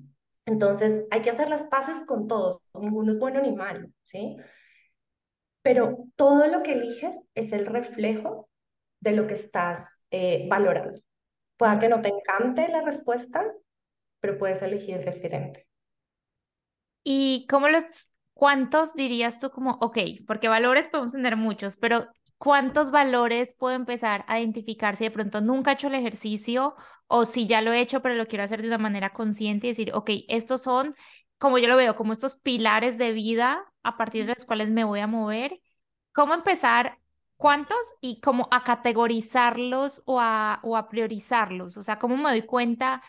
[0.46, 4.36] Entonces, hay que hacer las paces con todos, ninguno es bueno ni malo, ¿sí?
[5.62, 8.48] Pero todo lo que eliges es el reflejo
[9.02, 10.94] de lo que estás eh, valorando.
[11.56, 13.44] Puede que no te encante la respuesta,
[14.20, 15.66] pero puedes elegir diferente.
[17.02, 22.06] ¿Y cómo los, cuántos dirías tú como, ok, porque valores podemos tener muchos, pero
[22.38, 26.76] cuántos valores puedo empezar a identificar si de pronto nunca he hecho el ejercicio
[27.08, 29.70] o si ya lo he hecho, pero lo quiero hacer de una manera consciente y
[29.70, 30.94] decir, ok, estos son,
[31.38, 34.84] como yo lo veo, como estos pilares de vida a partir de los cuales me
[34.84, 35.60] voy a mover.
[36.12, 36.98] ¿Cómo empezar
[37.42, 37.96] ¿Cuántos?
[38.00, 41.76] Y como a categorizarlos o a, o a priorizarlos.
[41.76, 43.02] O sea, ¿cómo me doy cuenta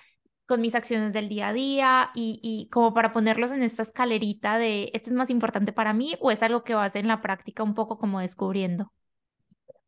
[0.48, 4.58] con mis acciones del día a día y, y como para ponerlos en esta escalerita
[4.58, 7.62] de este es más importante para mí o es algo que vas en la práctica
[7.62, 8.92] un poco como descubriendo?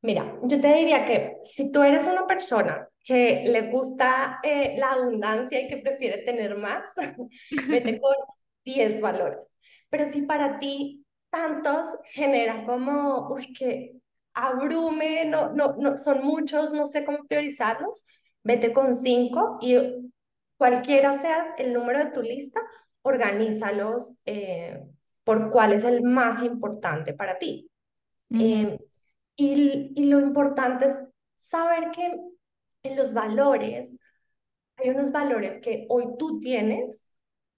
[0.04, 4.92] Mira, yo te diría que si tú eres una persona que le gusta eh, la
[4.92, 6.94] abundancia y que prefiere tener más,
[7.68, 8.14] vete con
[8.64, 9.52] 10 valores.
[9.90, 13.96] Pero si para ti tantos genera como, uy, que
[14.36, 18.06] abrume, no, no, no, son muchos, no sé cómo priorizarlos,
[18.43, 19.78] vete con cinco y
[20.58, 22.62] cualquiera sea el número de tu lista,
[23.02, 24.84] organízalos eh,
[25.24, 27.69] por cuál es el más importante para ti.
[28.30, 28.78] Eh,
[29.38, 31.00] y, y lo importante es
[31.36, 32.19] saber que
[32.84, 34.00] en los valores
[34.78, 37.13] hay unos valores que hoy tú tienes,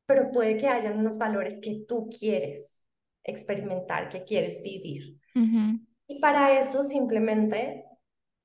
[0.05, 2.85] pero puede que hayan unos valores que tú quieres
[3.23, 5.17] experimentar, que quieres vivir.
[6.07, 7.85] Y para eso simplemente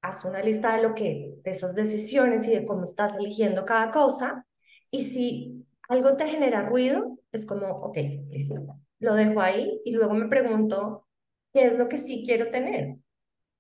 [0.03, 3.91] haz una lista de lo que, de esas decisiones y de cómo estás eligiendo cada
[3.91, 4.47] cosa.
[4.91, 7.97] Y si algo te genera ruido, es como, ok,
[8.31, 8.55] listo,
[8.99, 11.07] lo dejo ahí y luego me pregunto,
[11.53, 12.97] ¿qué es lo que sí quiero tener?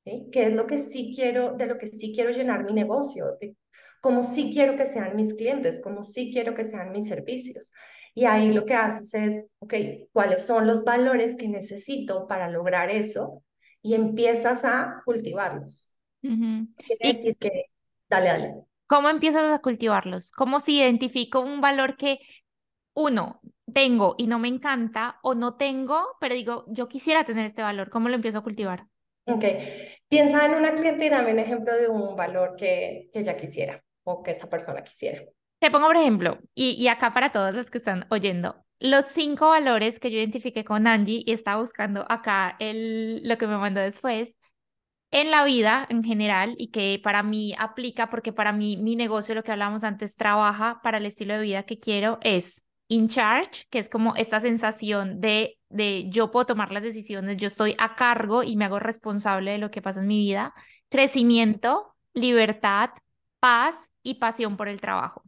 [0.04, 0.28] ¿Sí?
[0.32, 3.36] ¿Qué es lo que sí quiero, de lo que sí quiero llenar mi negocio?
[3.40, 3.56] De
[4.00, 7.72] cómo sí quiero que sean mis clientes, cómo sí quiero que sean mis servicios.
[8.14, 9.74] Y ahí lo que haces es, ok,
[10.12, 13.44] ¿cuáles son los valores que necesito para lograr eso?
[13.82, 15.88] Y empiezas a cultivarlos.
[16.20, 17.66] Quiere decir que,
[18.08, 18.54] dale, dale.
[18.86, 20.30] ¿Cómo empiezas a cultivarlos?
[20.32, 22.20] ¿Cómo si identifico un valor que,
[22.94, 23.40] uno,
[23.72, 27.90] tengo y no me encanta, o no tengo, pero digo, yo quisiera tener este valor?
[27.90, 28.86] ¿Cómo lo empiezo a cultivar?
[29.24, 29.44] Ok,
[30.08, 33.82] piensa en una cliente y dame un ejemplo de un valor que, que ella quisiera
[34.04, 35.22] o que esa persona quisiera.
[35.58, 39.48] Te pongo por ejemplo, y, y acá para todos los que están oyendo, los cinco
[39.48, 43.80] valores que yo identifiqué con Angie y estaba buscando acá el, lo que me mandó
[43.80, 44.34] después,
[45.10, 49.34] en la vida en general y que para mí aplica porque para mí mi negocio,
[49.34, 53.66] lo que hablábamos antes, trabaja para el estilo de vida que quiero es in charge,
[53.70, 57.94] que es como esta sensación de, de yo puedo tomar las decisiones, yo estoy a
[57.96, 60.54] cargo y me hago responsable de lo que pasa en mi vida,
[60.88, 62.90] crecimiento, libertad,
[63.40, 65.22] paz y pasión por el trabajo.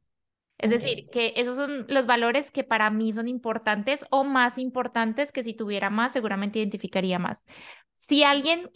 [0.65, 5.31] Es decir, que esos son los valores que para mí son importantes o más importantes
[5.31, 7.45] que si tuviera más, seguramente identificaría más.
[7.97, 8.71] Si alguien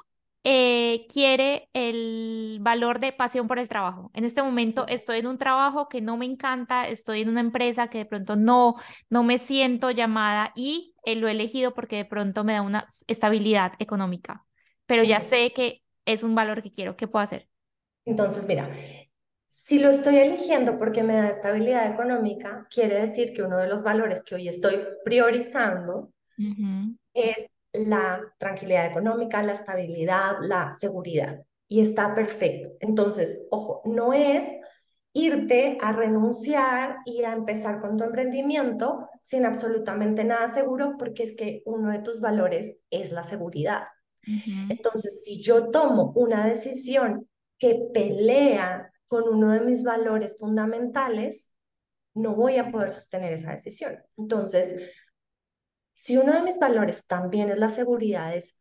[0.44, 4.10] eh, quiere el valor de pasión por el trabajo.
[4.12, 7.88] En este momento estoy en un trabajo que no me encanta, estoy en una empresa
[7.88, 8.76] que de pronto no,
[9.08, 12.86] no me siento llamada y eh, lo he elegido porque de pronto me da una
[13.06, 14.44] estabilidad económica,
[14.84, 16.96] pero ya sé que es un valor que quiero.
[16.96, 17.48] ¿Qué puedo hacer?
[18.04, 18.70] Entonces, mira,
[19.68, 23.82] si lo estoy eligiendo porque me da estabilidad económica, quiere decir que uno de los
[23.82, 26.10] valores que hoy estoy priorizando
[27.12, 31.42] es la tranquilidad económica, la estabilidad, la seguridad.
[31.68, 32.70] Y está perfecto.
[32.80, 34.50] Entonces, ojo, no es
[35.12, 41.36] irte a renunciar y a empezar con tu emprendimiento sin absolutamente nada seguro, porque es
[41.36, 43.82] que uno de tus valores es la seguridad.
[44.70, 47.28] Entonces, si yo tomo una decisión
[47.58, 51.52] que pelea con uno de mis valores fundamentales,
[52.14, 53.98] no voy a poder sostener esa decisión.
[54.16, 54.76] Entonces,
[55.94, 58.60] si uno de mis valores también es la seguridad, es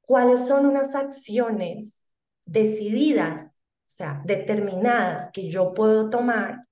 [0.00, 2.06] cuáles son unas acciones
[2.44, 6.62] decididas, o sea, determinadas que yo puedo tomar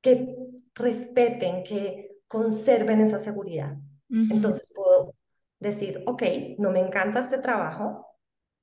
[0.00, 0.36] que
[0.74, 3.76] respeten, que conserven esa seguridad.
[4.10, 5.14] Entonces puedo
[5.58, 6.22] decir, ok,
[6.58, 8.06] no me encanta este trabajo,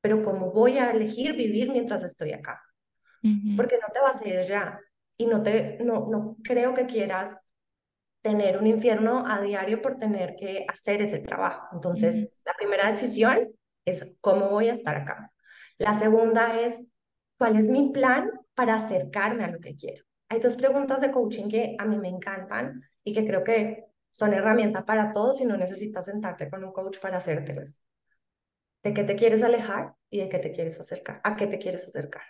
[0.02, 2.62] pero ¿cómo voy a elegir vivir mientras estoy acá?
[3.56, 4.80] Porque no te vas a ir ya
[5.18, 7.38] y no, te, no, no creo que quieras
[8.22, 11.68] tener un infierno a diario por tener que hacer ese trabajo.
[11.74, 13.50] Entonces, la primera decisión
[13.86, 15.32] es cómo voy a estar acá.
[15.78, 16.88] La segunda es
[17.38, 20.06] cuál es mi plan para acercarme a lo que quiero.
[20.30, 24.34] Hay dos preguntas de coaching que a mí me encantan y que creo que son
[24.34, 27.82] herramienta para todos y no necesitas sentarte con un coach para hacértelas.
[28.84, 31.22] ¿De qué te quieres alejar y de qué te quieres acercar?
[31.24, 32.24] ¿A qué te quieres acercar?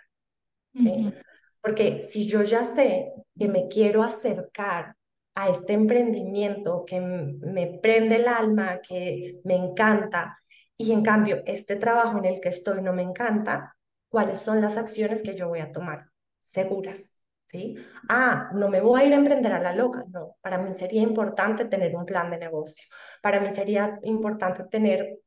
[1.60, 4.96] Porque si yo ya sé que me quiero acercar
[5.34, 10.38] a este emprendimiento que me prende el alma, que me encanta,
[10.76, 13.76] y en cambio este trabajo en el que estoy no me encanta,
[14.08, 16.06] ¿cuáles son las acciones que yo voy a tomar?
[16.40, 17.76] Seguras, ¿sí?
[18.08, 20.36] Ah, no me voy a ir a emprender a la loca, no.
[20.40, 22.84] Para mí sería importante tener un plan de negocio.
[23.22, 25.18] Para mí sería importante tener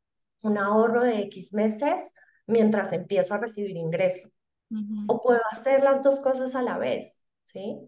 [0.46, 2.14] un ahorro de X meses
[2.48, 4.30] mientras empiezo a recibir ingreso.
[5.08, 7.80] O puedo hacer las dos cosas a la vez, ¿sí?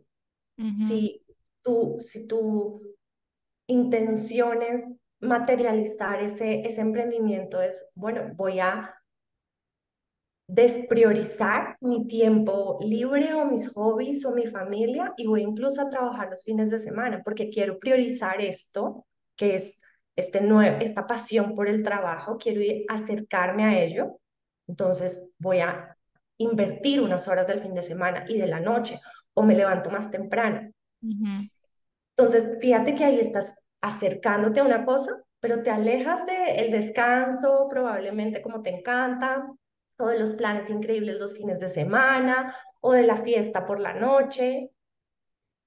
[0.78, 1.24] Si
[2.00, 2.82] si tu
[3.68, 4.86] intención es
[5.20, 8.94] materializar ese, ese emprendimiento, es, bueno, voy a
[10.50, 16.30] despriorizar mi tiempo libre o mis hobbies o mi familia y voy incluso a trabajar
[16.30, 19.06] los fines de semana porque quiero priorizar esto,
[19.36, 19.82] que es
[20.18, 20.42] este
[20.82, 24.20] esta pasión por el trabajo, quiero ir, acercarme a ello.
[24.68, 25.96] Entonces voy a
[26.38, 29.00] invertir unas horas del fin de semana y de la noche
[29.34, 30.72] o me levanto más temprano.
[32.18, 38.42] Entonces, fíjate que ahí estás acercándote a una cosa, pero te alejas del descanso, probablemente
[38.42, 39.48] como te encanta,
[40.00, 43.94] o de los planes increíbles los fines de semana, o de la fiesta por la
[43.94, 44.72] noche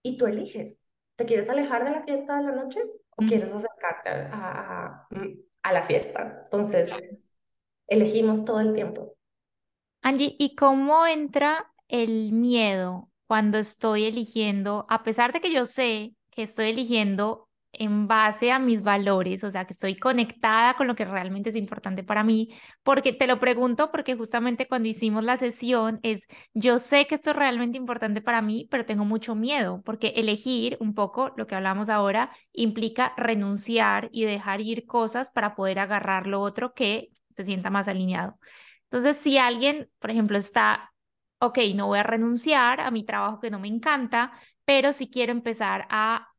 [0.03, 0.87] y tú eliges.
[1.15, 2.81] ¿Te quieres alejar de la fiesta de la noche
[3.21, 5.07] o quieres acercarte a,
[5.63, 6.43] a, la fiesta?
[6.45, 6.93] Entonces,
[7.87, 9.15] elegimos todo el tiempo.
[10.03, 16.15] Angie, ¿y cómo entra el miedo cuando estoy eligiendo, a pesar de que yo sé
[16.31, 17.50] que estoy eligiendo
[17.81, 21.57] en base a mis valores, o sea, que estoy conectada con lo que realmente es
[21.57, 26.23] importante para mí, porque te lo pregunto porque justamente cuando hicimos la sesión es,
[26.53, 30.77] yo sé que esto es realmente importante para mí, pero tengo mucho miedo, porque elegir
[30.79, 36.27] un poco lo que hablamos ahora implica renunciar y dejar ir cosas para poder agarrar
[36.27, 38.39] lo otro que se sienta más alineado.
[38.91, 40.93] Entonces, si alguien, por ejemplo, está,
[41.39, 44.33] ok, no voy a renunciar a mi trabajo que no me encanta,
[44.67, 46.30] pero si quiero empezar a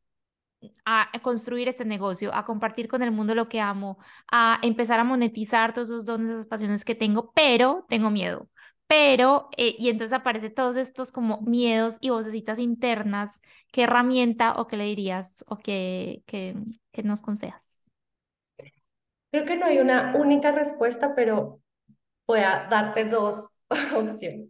[0.86, 3.98] a construir este negocio, a compartir con el mundo lo que amo,
[4.32, 8.50] a empezar a monetizar todos esos dones, esas pasiones que tengo, pero tengo miedo.
[8.88, 13.42] Pero, eh, y entonces aparece todos estos como miedos y vocecitas internas.
[13.72, 16.56] ¿Qué herramienta o qué le dirías o qué, qué,
[16.92, 17.90] qué nos consejas?
[19.32, 21.62] Creo que no hay una única respuesta, pero
[22.28, 23.60] voy a darte dos
[23.96, 24.50] opciones.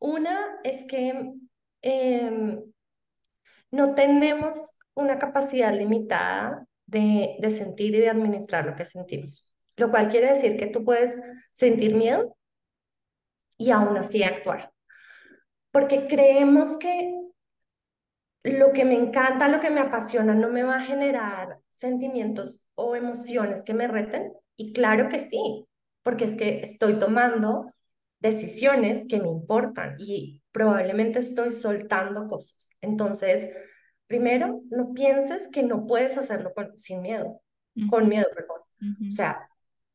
[0.00, 1.32] Una es que
[1.82, 2.62] em,
[3.70, 9.90] no tenemos una capacidad limitada de, de sentir y de administrar lo que sentimos, lo
[9.90, 11.20] cual quiere decir que tú puedes
[11.52, 12.36] sentir miedo
[13.56, 14.72] y aún así actuar.
[15.70, 17.12] Porque creemos que
[18.42, 22.96] lo que me encanta, lo que me apasiona, no me va a generar sentimientos o
[22.96, 24.32] emociones que me reten.
[24.56, 25.66] Y claro que sí,
[26.02, 27.72] porque es que estoy tomando
[28.20, 32.70] decisiones que me importan y probablemente estoy soltando cosas.
[32.80, 33.50] Entonces,
[34.06, 37.40] Primero, no pienses que no puedes hacerlo con, sin miedo,
[37.90, 38.60] con miedo, perdón.
[39.06, 39.48] O sea,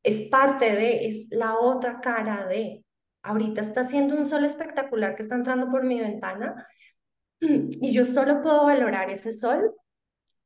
[0.03, 2.83] es parte de, es la otra cara de,
[3.21, 6.67] ahorita está haciendo un sol espectacular que está entrando por mi ventana
[7.39, 9.73] y yo solo puedo valorar ese sol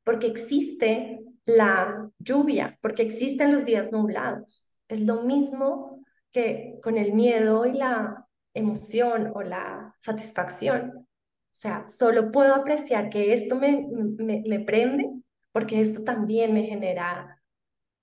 [0.04, 4.78] porque existe la lluvia, porque existen los días nublados.
[4.88, 11.08] Es lo mismo que con el miedo y la emoción o la satisfacción.
[11.56, 15.10] O sea, solo puedo apreciar que esto me, me, prende
[15.52, 17.42] porque esto también me genera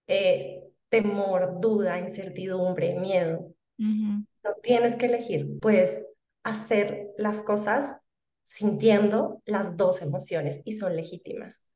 [0.08, 3.54] eh, temor, duda, incertidumbre, miedo.
[3.78, 6.04] No tienes que elegir, puedes
[6.41, 8.01] hacer las cosas
[8.41, 11.70] sintiendo las dos emociones y son legítimas.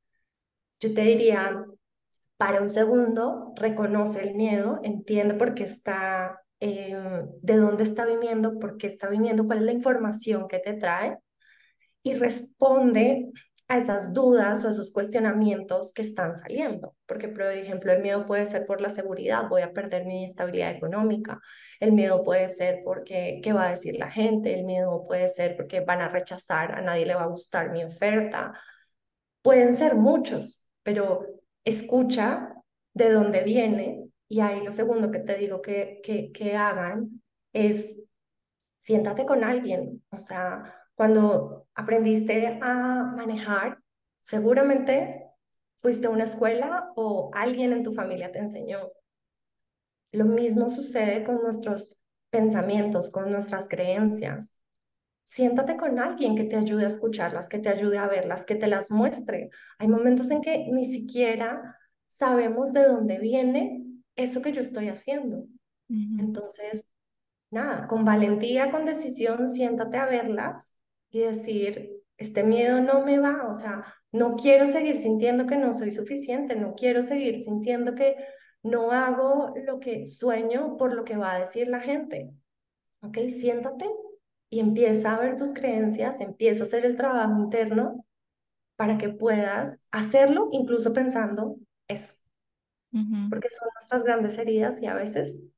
[0.79, 1.63] Yo te diría,
[2.37, 6.97] para un segundo, reconoce el miedo, entiende por qué está, eh,
[7.43, 11.19] de dónde está viniendo, por qué está viniendo, cuál es la información que te trae
[12.03, 13.31] y responde
[13.67, 16.95] a esas dudas o esos cuestionamientos que están saliendo.
[17.05, 20.71] Porque, por ejemplo, el miedo puede ser por la seguridad, voy a perder mi estabilidad
[20.71, 21.39] económica.
[21.79, 24.53] El miedo puede ser porque, ¿qué va a decir la gente?
[24.53, 27.83] El miedo puede ser porque van a rechazar, a nadie le va a gustar mi
[27.83, 28.53] oferta.
[29.41, 31.25] Pueden ser muchos, pero
[31.65, 32.53] escucha
[32.93, 34.09] de dónde viene.
[34.29, 37.21] Y ahí lo segundo que te digo que, que, que hagan
[37.53, 38.03] es
[38.77, 43.77] siéntate con alguien, o sea, cuando aprendiste a manejar,
[44.19, 45.29] seguramente
[45.75, 48.79] fuiste a una escuela o alguien en tu familia te enseñó.
[50.11, 51.99] Lo mismo sucede con nuestros
[52.31, 54.59] pensamientos, con nuestras creencias.
[55.21, 58.65] Siéntate con alguien que te ayude a escucharlas, que te ayude a verlas, que te
[58.65, 59.51] las muestre.
[59.77, 61.77] Hay momentos en que ni siquiera
[62.07, 63.85] sabemos de dónde viene
[64.15, 65.45] eso que yo estoy haciendo.
[65.89, 66.95] Entonces,
[67.51, 70.73] nada, con valentía, con decisión, siéntate a verlas
[71.17, 75.73] y decir, este miedo no me va, o sea, no quiero seguir sintiendo que no
[75.73, 78.15] soy suficiente, no quiero seguir sintiendo que
[78.63, 82.31] no hago lo que sueño por lo que va a decir la gente.
[83.01, 83.17] ¿Ok?
[83.29, 83.89] Siéntate
[84.49, 88.05] y empieza a ver tus creencias, empieza a hacer el trabajo interno
[88.75, 91.57] para que puedas hacerlo incluso pensando
[91.87, 92.13] eso.
[93.29, 95.49] Porque son nuestras grandes heridas y a veces,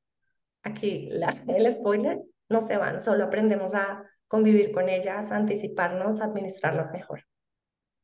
[0.62, 6.94] aquí la, el spoiler, no se van, solo aprendemos a convivir con ellas, anticiparnos, administrarlas
[6.94, 7.26] mejor.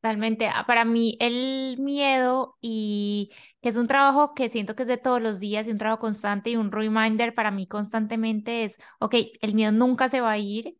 [0.02, 0.48] Totalmente.
[0.48, 4.98] Ah, para mí el miedo y que es un trabajo que siento que es de
[4.98, 9.14] todos los días y un trabajo constante y un reminder para mí constantemente es, ok,
[9.40, 10.76] el miedo nunca se va a ir,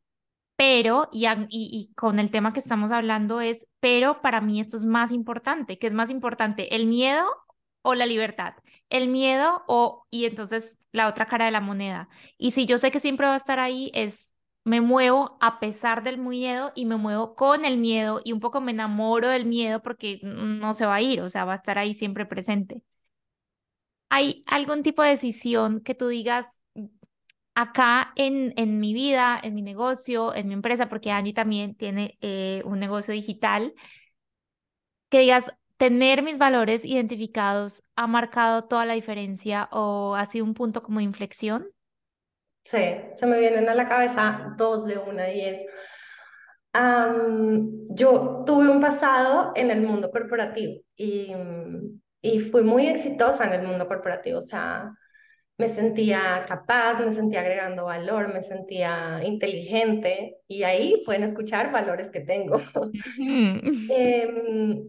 [0.56, 4.86] pero, y, y, con el tema que estamos hablando es, pero para mí esto es
[4.86, 7.26] más importante, ¿qué es más importante, el miedo
[7.82, 8.54] o la libertad?
[8.90, 12.08] El miedo o, y entonces la otra cara de la moneda.
[12.38, 14.35] Y si yo sé que siempre va a estar ahí, es
[14.66, 18.60] me muevo a pesar del miedo y me muevo con el miedo y un poco
[18.60, 21.78] me enamoro del miedo porque no se va a ir, o sea, va a estar
[21.78, 22.82] ahí siempre presente.
[24.08, 26.60] ¿Hay algún tipo de decisión que tú digas,
[27.54, 32.18] acá en, en mi vida, en mi negocio, en mi empresa, porque Angie también tiene
[32.20, 33.74] eh, un negocio digital,
[35.08, 40.54] que digas, tener mis valores identificados ha marcado toda la diferencia o ha sido un
[40.54, 41.66] punto como inflexión?
[42.66, 42.78] Sí,
[43.14, 45.64] se me vienen a la cabeza dos de una y es,
[47.90, 51.32] yo tuve un pasado en el mundo corporativo y,
[52.20, 54.92] y fui muy exitosa en el mundo corporativo, o sea,
[55.58, 62.10] me sentía capaz, me sentía agregando valor, me sentía inteligente y ahí pueden escuchar valores
[62.10, 62.60] que tengo.
[63.88, 64.88] Em,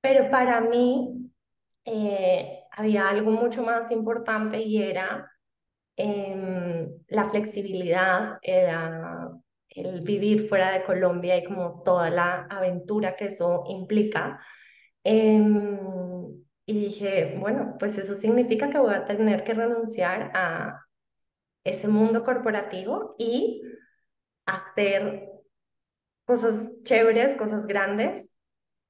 [0.00, 1.30] pero para mí
[1.84, 5.31] eh, había algo mucho más importante y era
[5.96, 9.30] em, la flexibilidad, era
[9.68, 14.40] el vivir fuera de Colombia y como toda la aventura que eso implica.
[15.04, 15.78] Em,
[16.66, 20.80] y dije, bueno, pues eso significa que voy a tener que renunciar a
[21.64, 23.62] ese mundo corporativo y
[24.46, 25.28] hacer
[26.24, 28.34] cosas chéveres, cosas grandes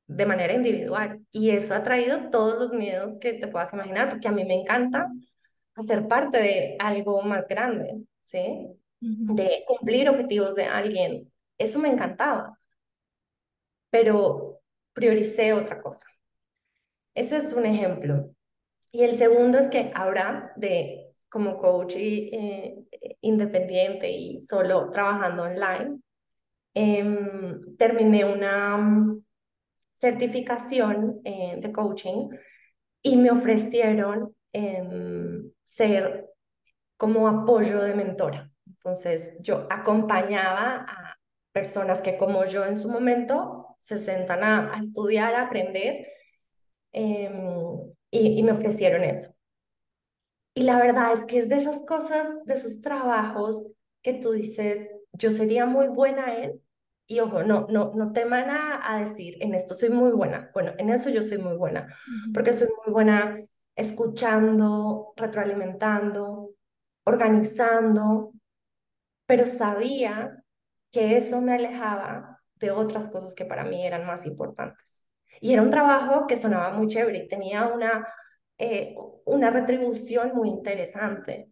[0.07, 1.20] de manera individual.
[1.32, 4.55] Y eso ha traído todos los miedos que te puedas imaginar, porque a mí me
[4.55, 5.09] encanta
[5.75, 8.68] hacer parte de algo más grande, ¿sí?
[9.01, 11.33] De cumplir objetivos de alguien.
[11.59, 12.59] Eso me encantaba.
[13.91, 14.61] Pero
[14.93, 16.07] prioricé otra cosa.
[17.14, 18.31] Ese es un ejemplo.
[18.93, 22.85] Y el segundo es que ahora, de como coach eh,
[23.23, 25.99] independiente y solo trabajando online,
[26.75, 29.16] em, terminé una
[29.95, 32.29] certificación eh, de coaching
[33.03, 36.30] y me ofrecieron em, ser
[36.96, 38.50] como apoyo de mentora.
[38.66, 41.16] Entonces, yo acompañaba a
[41.53, 46.07] personas que como yo en su momento se sentan a, a estudiar, a aprender
[46.92, 49.34] Em, y, me ofrecieron eso.
[50.55, 53.70] Y la verdad es que es de esas cosas, de esos trabajos
[54.03, 56.61] que tú dices, yo sería muy buena en,
[57.07, 60.50] y ojo, no, no, no teman a, a, decir, en esto soy muy buena.
[60.53, 61.94] Bueno, en eso yo soy muy buena,
[62.34, 63.38] porque soy muy buena
[63.77, 66.51] escuchando, retroalimentando,
[67.05, 68.33] organizando,
[69.27, 70.43] pero sabía
[70.91, 75.05] que eso me alejaba de otras cosas que para mí eran más importantes.
[75.41, 78.07] Y era un trabajo que sonaba muy chévere y tenía una,
[78.59, 78.95] eh,
[79.25, 81.51] una retribución muy interesante.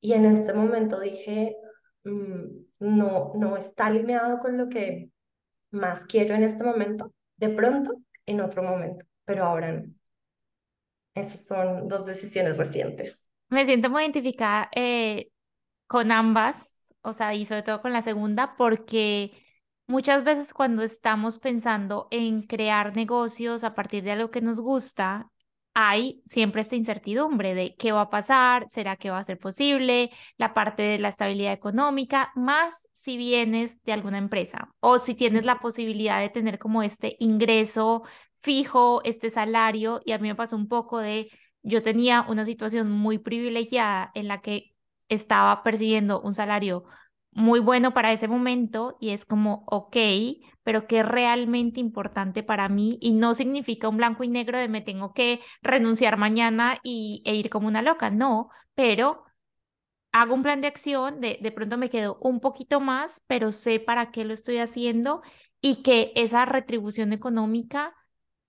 [0.00, 1.56] Y en este momento dije,
[2.04, 2.44] mm,
[2.80, 5.10] no, no está alineado con lo que
[5.70, 7.12] más quiero en este momento.
[7.36, 7.96] De pronto,
[8.26, 9.95] en otro momento, pero ahora no.
[11.16, 13.28] Esas son dos decisiones recientes.
[13.48, 15.30] Me siento muy identificada eh,
[15.88, 19.32] con ambas, o sea, y sobre todo con la segunda, porque
[19.88, 25.30] Muchas veces cuando estamos pensando en crear negocios a partir de algo que nos gusta,
[25.74, 30.10] hay siempre esta incertidumbre de qué va a pasar, será que va a ser posible,
[30.38, 35.44] la parte de la estabilidad económica, más si vienes de alguna empresa o si tienes
[35.44, 38.02] la posibilidad de tener como este ingreso
[38.46, 40.00] fijo, este salario.
[40.04, 41.30] Y a mí me pasó un poco de,
[41.62, 44.74] yo tenía una situación muy privilegiada en la que
[45.08, 46.84] estaba percibiendo un salario
[47.32, 49.96] muy bueno para ese momento y es como, ok,
[50.62, 54.68] pero que es realmente importante para mí y no significa un blanco y negro de
[54.68, 59.24] me tengo que renunciar mañana y, e ir como una loca, no, pero
[60.12, 63.80] hago un plan de acción, de, de pronto me quedo un poquito más, pero sé
[63.80, 65.22] para qué lo estoy haciendo
[65.60, 67.94] y que esa retribución económica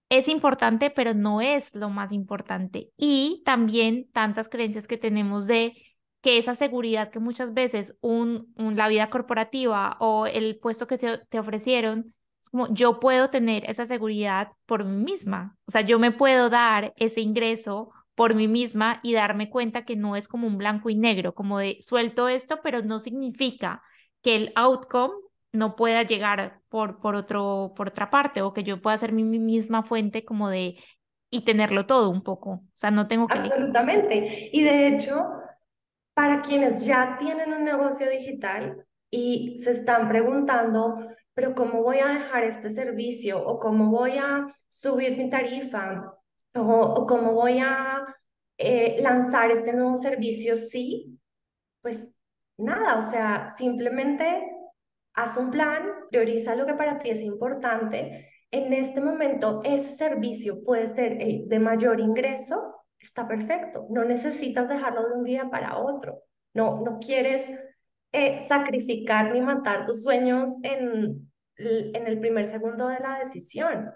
[0.09, 2.91] es importante, pero no es lo más importante.
[2.97, 5.73] Y también tantas creencias que tenemos de
[6.21, 11.39] que esa seguridad que muchas veces un, la vida corporativa o el puesto que te,
[11.39, 15.57] ofrecieron, es como yo puedo tener esa seguridad por mí misma.
[15.67, 19.95] O sea, yo me puedo dar ese ingreso por mí misma y darme cuenta que
[19.95, 23.83] no es como un blanco y negro, como de suelto esto, pero no significa
[24.21, 25.13] que el outcome
[25.51, 29.23] no pueda llegar por, por, otro, por otra parte o que yo pueda ser mi,
[29.23, 30.77] misma fuente como de
[31.29, 32.51] y tenerlo todo un poco.
[32.51, 33.39] O sea, no tengo que...
[33.39, 34.49] Absolutamente.
[34.53, 35.29] Y de hecho,
[36.13, 40.97] para quienes ya tienen un negocio digital y se están preguntando,
[41.33, 43.45] pero ¿cómo voy a dejar este servicio?
[43.45, 46.13] ¿O cómo voy a subir mi tarifa?
[46.55, 48.05] ¿O, cómo voy a
[48.57, 50.55] eh, lanzar este nuevo servicio?
[50.55, 51.19] Sí,
[51.81, 52.15] pues
[52.57, 54.56] nada, o sea, simplemente
[55.17, 58.29] haz un plan, prioriza lo que para ti es importante.
[58.51, 63.87] En este momento, ese servicio puede ser el de mayor ingreso está perfecto.
[63.89, 66.23] No necesitas dejarlo de un día para otro.
[66.53, 67.49] No, no quieres
[68.11, 73.91] eh, sacrificar ni matar tus sueños en, en el primer segundo de la decisión.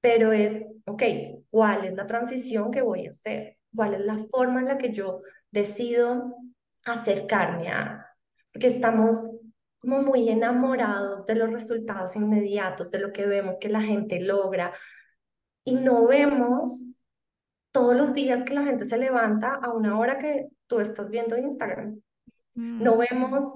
[0.00, 1.02] Pero es, ok,
[1.50, 3.56] ¿cuál es la transición que voy a hacer?
[3.74, 6.36] ¿Cuál es la forma en la que yo decido
[6.84, 8.06] acercarme a,
[8.52, 9.24] porque estamos
[9.78, 14.72] como muy enamorados de los resultados inmediatos, de lo que vemos que la gente logra
[15.64, 17.00] y no vemos
[17.72, 21.36] todos los días que la gente se levanta a una hora que tú estás viendo
[21.36, 22.00] Instagram.
[22.54, 23.54] No Mm, vemos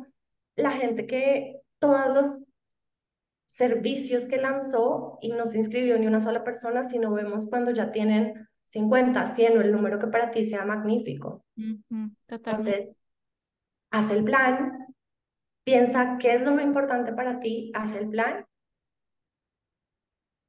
[0.55, 2.45] la gente que todos los
[3.49, 7.91] servicios que lanzó y no se inscribió ni una sola persona, sino vemos cuando ya
[7.91, 11.45] tienen 50, 100 o el número que para ti sea magnífico.
[12.29, 12.91] Entonces,
[13.91, 14.82] haz el plan,
[15.65, 18.47] piensa qué es lo más importante para ti, haz el plan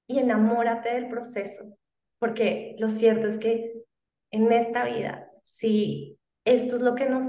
[0.07, 1.77] y enamórate del proceso,
[2.19, 3.73] porque lo cierto es que
[4.31, 7.23] en esta vida, si esto es lo que nos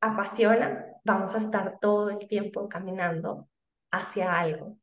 [0.00, 3.48] apasiona, vamos a estar todo el tiempo caminando
[3.90, 4.78] hacia algo.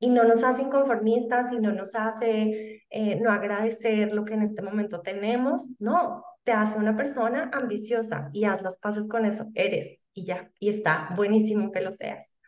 [0.00, 4.42] Y no nos hace inconformistas y no nos hace eh, no agradecer lo que en
[4.42, 9.44] este momento tenemos, no, te hace una persona ambiciosa y haz las paces con eso,
[9.54, 12.38] eres y ya, y está buenísimo que lo seas.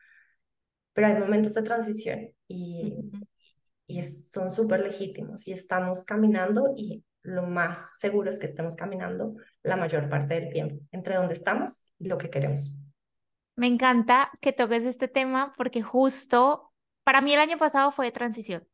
[0.92, 2.94] Pero hay momentos de transición y,
[3.86, 8.76] y es- son súper legítimos y estamos caminando y lo más seguro es que estemos
[8.76, 12.72] caminando la mayor parte del tiempo entre donde estamos y lo que queremos.
[13.57, 16.72] Me encanta que toques este tema porque justo
[17.05, 18.66] para mí el año pasado fue de transición.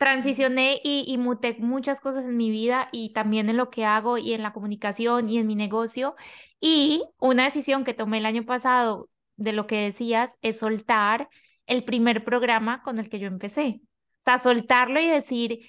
[0.00, 4.16] Transicioné y, y muté muchas cosas en mi vida y también en lo que hago
[4.16, 6.16] y en la comunicación y en mi negocio.
[6.58, 11.28] Y una decisión que tomé el año pasado de lo que decías es soltar
[11.66, 13.82] el primer programa con el que yo empecé.
[14.20, 15.68] O sea, soltarlo y decir,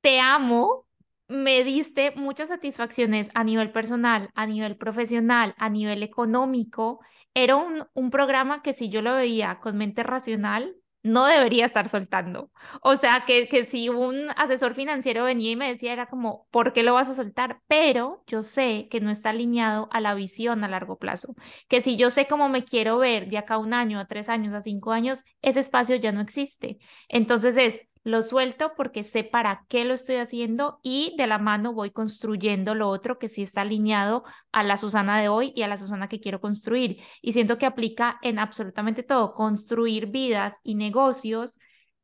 [0.00, 0.86] te amo,
[1.28, 7.00] me diste muchas satisfacciones a nivel personal, a nivel profesional, a nivel económico.
[7.34, 11.88] Era un, un programa que si yo lo veía con mente racional, no debería estar
[11.88, 12.50] soltando.
[12.82, 16.72] O sea, que, que si un asesor financiero venía y me decía, era como, ¿por
[16.72, 17.60] qué lo vas a soltar?
[17.68, 21.34] Pero yo sé que no está alineado a la visión a largo plazo.
[21.68, 24.28] Que si yo sé cómo me quiero ver de acá a un año, a tres
[24.28, 26.78] años, a cinco años, ese espacio ya no existe.
[27.08, 31.72] Entonces es, lo suelto porque sé para qué lo estoy haciendo y de la mano
[31.72, 35.68] voy construyendo lo otro que sí está alineado a la Susana de hoy y a
[35.68, 36.98] la Susana que quiero construir.
[37.22, 41.58] Y siento que aplica en absolutamente todo, construir vidas y negocios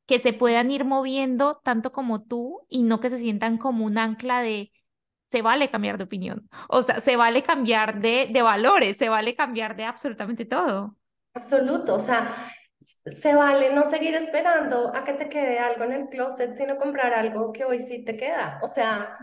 [0.06, 3.98] que se puedan ir moviendo tanto como tú y no que se sientan como un
[3.98, 4.72] ancla de
[5.26, 6.48] se vale cambiar de opinión.
[6.68, 10.96] O sea, se vale cambiar de, de valores, se vale cambiar de absolutamente todo.
[11.32, 12.30] Absoluto, o sea,
[12.84, 17.14] se vale no seguir esperando a que te quede algo en el closet, sino comprar
[17.14, 18.60] algo que hoy sí te queda.
[18.62, 19.16] O sea,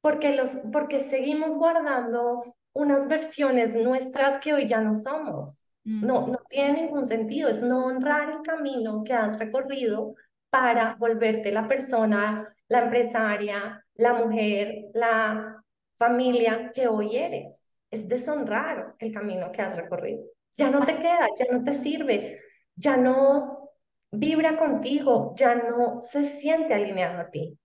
[0.00, 5.66] porque los, porque seguimos guardando unas versiones nuestras que hoy ya no somos.
[5.84, 10.14] No, no tiene ningún sentido, es no honrar el camino que has recorrido
[10.50, 15.62] para volverte la persona, la empresaria, la mujer, la
[15.96, 17.66] familia que hoy eres.
[17.90, 20.24] Es deshonrar el camino que has recorrido.
[20.58, 22.38] Ya no te queda, ya no te sirve,
[22.78, 23.70] ya no
[24.12, 27.58] vibra contigo, ya no se siente alineado a ti.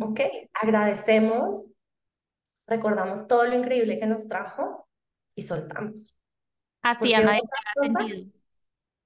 [0.00, 0.20] ¿Ok?
[0.54, 1.72] Agradecemos,
[2.66, 4.88] recordamos todo lo increíble que nos trajo
[5.34, 6.18] y soltamos.
[6.82, 8.32] Así a Porque nadie otras le da cosas sentido.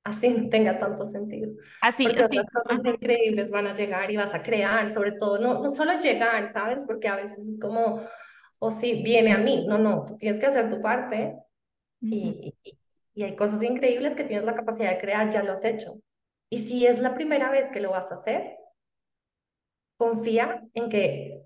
[0.04, 1.52] así no tenga tanto sentido.
[1.80, 2.42] Así, Porque sí.
[2.42, 5.98] otras cosas increíbles van a llegar y vas a crear, sobre todo, no, no solo
[6.00, 6.84] llegar, ¿sabes?
[6.86, 8.00] Porque a veces es como,
[8.60, 9.66] o sí, viene a mí.
[9.68, 11.36] No, no, tú tienes que hacer tu parte
[12.10, 12.78] y, y,
[13.14, 16.00] y hay cosas increíbles que tienes la capacidad de crear, ya lo has hecho.
[16.50, 18.56] Y si es la primera vez que lo vas a hacer,
[19.96, 21.42] confía en que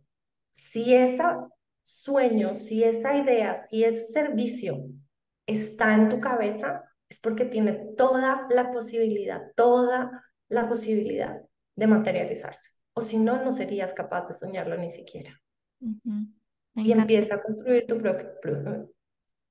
[0.53, 1.23] si ese
[1.83, 4.85] sueño, si esa idea, si ese servicio
[5.47, 11.41] está en tu cabeza, es porque tiene toda la posibilidad, toda la posibilidad
[11.77, 12.71] de materializarse.
[12.95, 15.39] O si no, no serías capaz de soñarlo ni siquiera.
[16.75, 18.17] Y empieza a construir tu, pro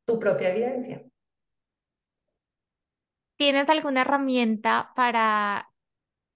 [0.05, 1.03] tu propia evidencia.
[3.38, 5.69] ¿Tienes alguna herramienta para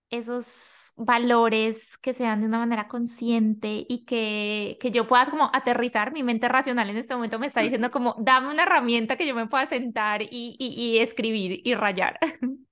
[0.09, 5.49] esos valores que se dan de una manera consciente y que, que yo pueda como
[5.53, 6.11] aterrizar?
[6.11, 9.35] Mi mente racional en este momento me está diciendo como, dame una herramienta que yo
[9.35, 12.19] me pueda sentar y, y, y escribir y rayar.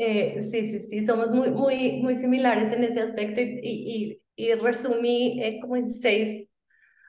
[0.00, 5.42] Eh, sí, sí, sí, somos muy, muy, muy similares en ese aspecto y, y, resumí
[5.42, 6.48] eh, como en seis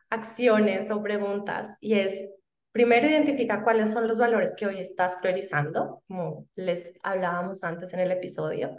[0.09, 2.29] acciones o preguntas y es,
[2.71, 7.99] primero identifica cuáles son los valores que hoy estás priorizando, como les hablábamos antes en
[7.99, 8.75] el episodio.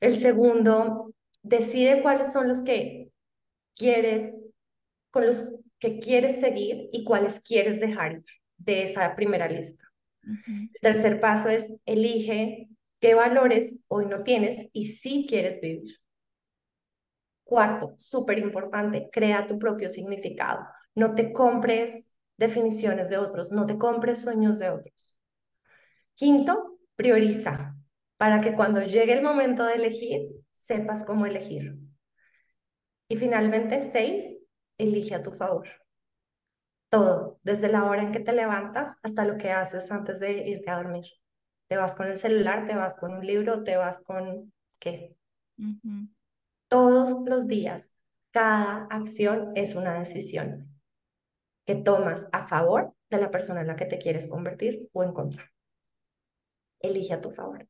[0.00, 3.10] El segundo, decide cuáles son los que
[3.76, 4.40] quieres,
[5.10, 8.22] con los que quieres seguir y cuáles quieres dejar
[8.56, 9.84] de esa primera lista.
[10.24, 12.68] El tercer paso es, elige
[13.00, 15.96] qué valores hoy no tienes y si quieres vivir.
[17.42, 20.60] Cuarto, súper importante, crea tu propio significado.
[20.94, 22.11] No te compres
[22.42, 25.16] definiciones de otros, no te compres sueños de otros.
[26.14, 27.76] Quinto, prioriza
[28.16, 31.76] para que cuando llegue el momento de elegir, sepas cómo elegir.
[33.08, 34.44] Y finalmente, seis,
[34.76, 35.68] elige a tu favor.
[36.88, 40.70] Todo, desde la hora en que te levantas hasta lo que haces antes de irte
[40.70, 41.06] a dormir.
[41.68, 45.16] Te vas con el celular, te vas con un libro, te vas con qué.
[46.68, 47.92] Todos los días,
[48.32, 50.71] cada acción es una decisión
[51.64, 55.12] que tomas a favor de la persona en la que te quieres convertir o en
[55.12, 55.52] contra.
[56.80, 57.68] Elige a tu favor.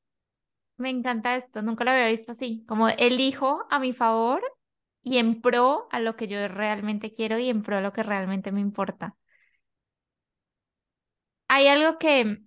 [0.76, 4.43] Me encanta esto, nunca lo había visto así, como elijo a mi favor
[5.03, 8.03] y en pro a lo que yo realmente quiero y en pro a lo que
[8.03, 9.16] realmente me importa.
[11.49, 12.43] Hay algo que,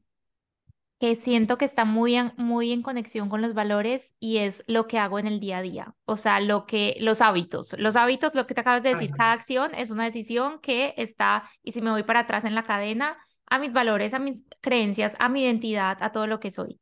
[0.99, 4.87] que siento que está muy en, muy en conexión con los valores y es lo
[4.87, 7.75] que hago en el día a día, o sea, lo que, los hábitos.
[7.77, 11.49] Los hábitos, lo que te acabas de decir, cada acción es una decisión que está,
[11.63, 13.17] y si me voy para atrás en la cadena,
[13.47, 16.79] a mis valores, a mis creencias, a mi identidad, a todo lo que soy.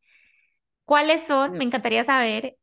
[0.85, 1.53] ¿Cuáles son?
[1.53, 2.57] Me encantaría saber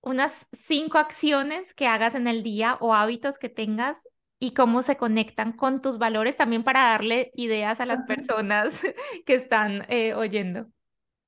[0.00, 4.08] unas cinco acciones que hagas en el día o hábitos que tengas
[4.42, 8.74] y cómo se conectan con tus valores también para darle ideas a las personas
[9.24, 10.66] que están eh, oyendo.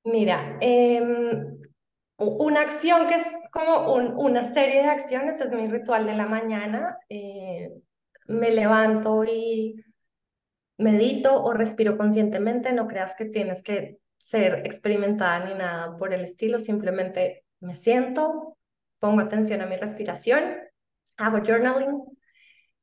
[0.03, 1.57] Mira, em,
[2.17, 6.97] una acción que es como una serie de acciones es mi ritual de la mañana.
[7.07, 7.71] Eh,
[8.27, 9.81] me levanto y
[10.77, 12.73] medito o respiro conscientemente.
[12.73, 18.57] No creas que tienes que ser experimentada ni nada por el estilo, simplemente me siento,
[18.99, 20.57] pongo atención a mi respiración,
[21.15, 22.14] hago journaling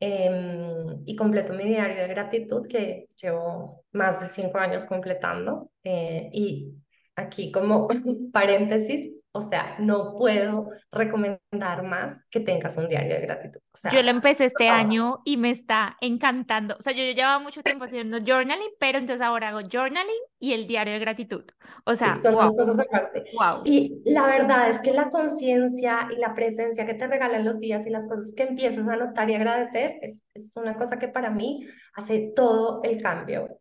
[0.03, 5.71] em, y completo mi diario de gratitud que llevo más de cinco años completando.
[5.85, 6.75] Eh, y
[7.17, 7.89] aquí como
[8.33, 13.61] paréntesis, o sea, no puedo recomendar más que tengas un diario de gratitud.
[13.73, 16.77] O sea, yo lo empecé este año y me está encantando.
[16.79, 20.67] O sea, yo, llevaba mucho tiempo haciendo journaling, pero entonces ahora hago journaling y el
[20.67, 21.45] diario de gratitud.
[21.87, 23.25] O sea, son dos cosas aparte.
[23.33, 23.63] Wow.
[23.65, 27.87] Y la verdad es que la conciencia y la presencia que te regalan los días
[27.87, 31.31] y las cosas que empiezas a notar y agradecer es, es una cosa que para
[31.31, 33.61] mí hace todo el cambio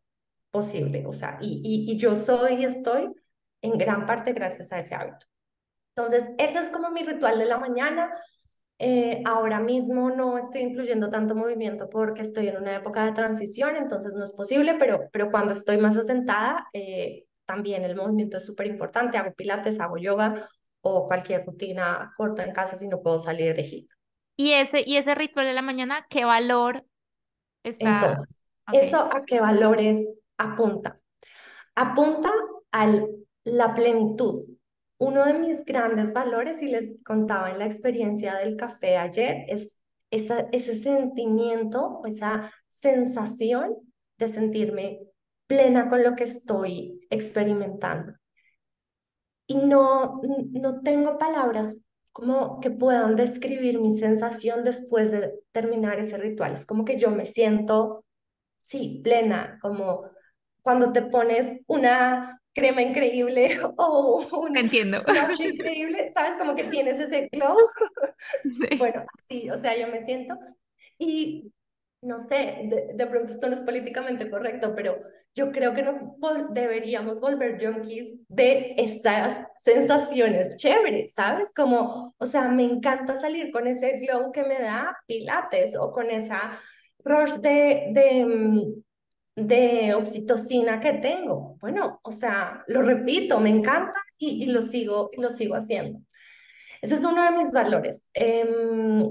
[0.51, 1.05] posible.
[1.07, 3.09] O sea, y, y, y yo soy y estoy
[3.61, 5.31] en gran parte gracias a ese hábito.
[5.95, 8.11] Entonces, ese es como mi ritual de la mañana.
[8.79, 13.75] Eh, ahora mismo no estoy incluyendo tanto movimiento porque estoy en una época de transición,
[13.75, 18.45] entonces no es posible, pero, pero cuando estoy más asentada, eh, también el movimiento es
[18.45, 19.17] súper importante.
[19.17, 20.49] Hago pilates, hago yoga
[20.81, 23.89] o cualquier rutina corta en casa si no puedo salir de HIIT.
[24.37, 26.83] ¿Y ese, y ese ritual de la mañana, qué valor
[27.63, 27.99] está?
[27.99, 28.39] Entonces,
[28.73, 30.99] ¿eso a qué valores apunta?
[31.75, 32.31] Apunta
[32.71, 32.89] a
[33.43, 34.45] la plenitud,
[35.01, 39.79] uno de mis grandes valores, y les contaba en la experiencia del café ayer, es
[40.11, 43.77] ese sentimiento, esa sensación
[44.19, 44.99] de sentirme
[45.47, 48.13] plena con lo que estoy experimentando.
[49.47, 50.21] Y no,
[50.51, 51.81] no tengo palabras
[52.11, 56.53] como que puedan describir mi sensación después de terminar ese ritual.
[56.53, 58.05] Es como que yo me siento,
[58.61, 60.10] sí, plena, como
[60.61, 65.03] cuando te pones una crema increíble o un Entiendo.
[65.39, 66.35] increíble, ¿sabes?
[66.37, 67.57] Como que tienes ese glow.
[68.77, 70.37] Bueno, sí, o sea, yo me siento.
[70.97, 71.51] Y
[72.01, 74.97] no sé, de, pronto esto no es políticamente correcto, pero
[75.35, 75.95] yo creo que nos
[76.51, 81.53] deberíamos volver junkies de esas sensaciones chéveres, ¿sabes?
[81.55, 86.09] Como, o sea, me encanta salir con ese glow que me da Pilates o con
[86.09, 86.59] esa
[87.03, 88.83] rush de, de mm,
[89.35, 91.57] de oxitocina que tengo.
[91.59, 95.99] Bueno, o sea, lo repito, me encanta y, lo, sigo, lo sigo haciendo.
[96.81, 98.07] Ese es uno de mis valores.
[98.13, 99.09] Em,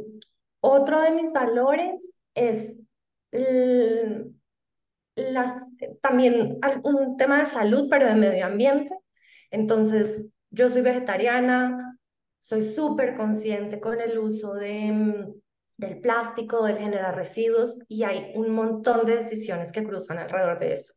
[0.60, 2.76] otro de mis valores es
[5.14, 5.70] las,
[6.02, 8.94] también un tema de salud, pero de medio ambiente.
[9.50, 11.98] Entonces, yo soy vegetariana,
[12.40, 15.32] soy súper consciente con el uso de
[15.80, 20.74] del plástico, del generar residuos y hay un montón de decisiones que cruzan alrededor de
[20.74, 20.92] eso.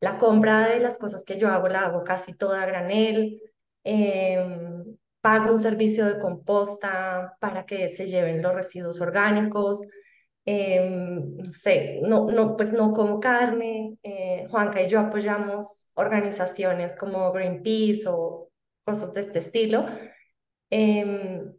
[0.00, 3.40] La compra de las cosas que yo hago la hago casi toda a granel,
[3.84, 9.82] em, pago un servicio de composta para que se lleven los residuos orgánicos,
[10.44, 13.96] em, no sé, no, no, pues no como carne.
[14.02, 18.50] Eh, Juanca y yo apoyamos organizaciones como Greenpeace o
[18.84, 19.86] cosas de este estilo,
[20.70, 21.54] em,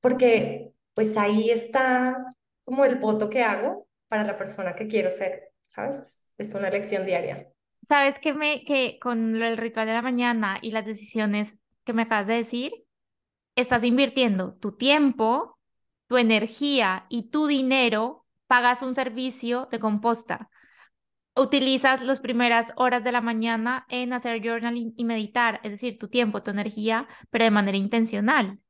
[0.00, 0.63] porque
[0.94, 2.16] pues ahí está
[2.64, 6.24] como el voto que hago para la persona que quiero ser, ¿sabes?
[6.38, 7.48] Es una lección diaria.
[7.88, 12.02] ¿Sabes que me que con el ritual de la mañana y las decisiones que me
[12.02, 12.72] acabas de decir,
[13.56, 15.58] estás invirtiendo tu tiempo,
[16.08, 20.50] tu energía y tu dinero, pagas un servicio de composta.
[21.36, 26.08] utilizas las primeras horas de la mañana en hacer journaling y meditar, es decir, tu
[26.08, 28.60] tiempo, tu energía, pero de manera intencional.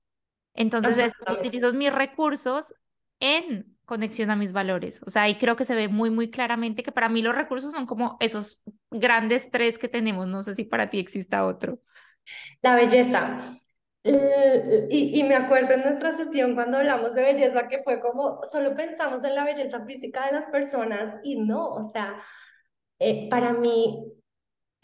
[0.54, 2.74] Entonces, es, utilizo mis recursos
[3.20, 5.00] en conexión a mis valores.
[5.06, 7.72] O sea, ahí creo que se ve muy, muy claramente que para mí los recursos
[7.72, 10.26] son como esos grandes tres que tenemos.
[10.26, 11.80] No sé si para ti exista otro.
[12.62, 13.58] La belleza.
[14.02, 18.76] Y, y, me acuerdo en nuestra sesión cuando hablamos de belleza que fue como, solo
[18.76, 22.14] pensamos en la belleza física de las personas y no, o sea,
[22.98, 24.12] eh, para mí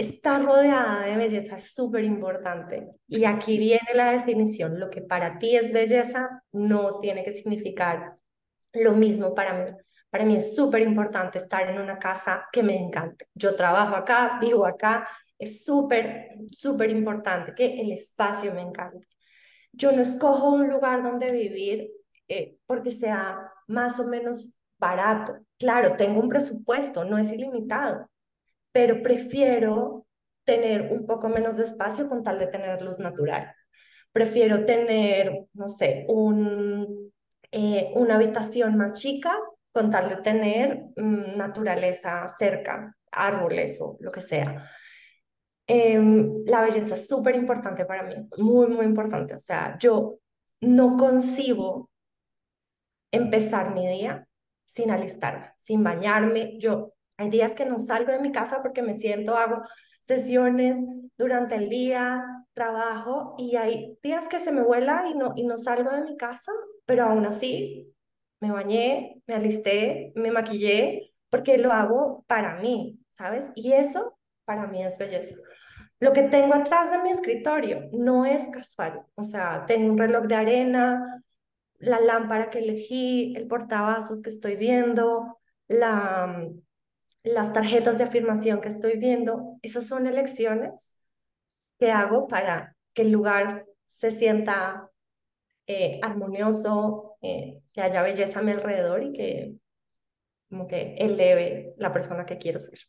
[0.00, 2.88] estar rodeada de belleza es súper importante.
[3.06, 8.16] Y aquí viene la definición, lo que para ti es belleza no tiene que significar
[8.72, 9.70] lo mismo para mí.
[10.10, 13.26] Para mí es súper importante estar en una casa que me encante.
[13.34, 19.06] Yo trabajo acá, vivo acá, es súper, súper importante que el espacio me encante.
[19.72, 21.90] Yo no escojo un lugar donde vivir
[22.28, 23.38] eh, porque sea
[23.68, 25.38] más o menos barato.
[25.58, 28.10] Claro, tengo un presupuesto, no es ilimitado,
[28.72, 30.06] pero prefiero
[30.44, 33.54] tener un poco menos de espacio con tal de tener luz natural.
[34.12, 37.12] Prefiero tener, no sé, un,
[37.52, 39.38] eh, una habitación más chica
[39.72, 44.68] con tal de tener mm, naturaleza cerca, árboles o lo que sea.
[45.66, 49.34] Em, la belleza es súper importante para mí, muy, muy importante.
[49.34, 50.18] O sea, yo
[50.60, 51.90] no concibo
[53.12, 54.26] empezar mi día
[54.66, 56.58] sin alistarme, sin bañarme.
[56.58, 59.62] Yo hay días que no salgo de mi casa porque me siento, hago
[60.00, 60.78] sesiones
[61.18, 65.58] durante el día, trabajo y hay días que se me vuela y no, y no
[65.58, 66.50] salgo de mi casa,
[66.86, 67.94] pero aún así
[68.40, 73.52] me bañé, me alisté, me maquillé porque lo hago para mí, ¿sabes?
[73.54, 74.16] Y eso
[74.46, 75.36] para mí es belleza.
[75.98, 80.24] Lo que tengo atrás de mi escritorio no es casual, o sea, tengo un reloj
[80.24, 81.22] de arena,
[81.80, 86.48] la lámpara que elegí, el portavasos que estoy viendo, la,
[87.22, 90.96] las tarjetas de afirmación que estoy viendo, esas son elecciones
[91.78, 94.90] que hago para que el lugar se sienta
[95.66, 99.54] eh, armonioso, eh, que haya belleza a mi alrededor y que
[100.48, 102.80] como que eleve la persona que quiero ser.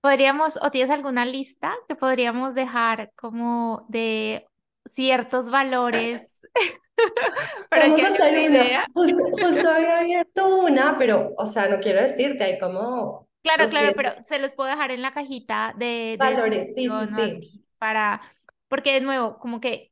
[0.00, 4.46] ¿Podríamos, o tienes alguna lista que podríamos dejar como de
[4.86, 6.40] ciertos valores
[7.70, 8.42] para Vamos que a hacer una.
[8.42, 8.86] Idea?
[8.94, 13.28] Justo, había abierto una, pero, o sea, no quiero decirte, hay como...
[13.42, 16.16] Claro, claro, pero se los puedo dejar en la cajita de...
[16.18, 17.64] Valores, sí, sí, sí.
[17.78, 18.20] para,
[18.68, 19.90] porque de nuevo, como que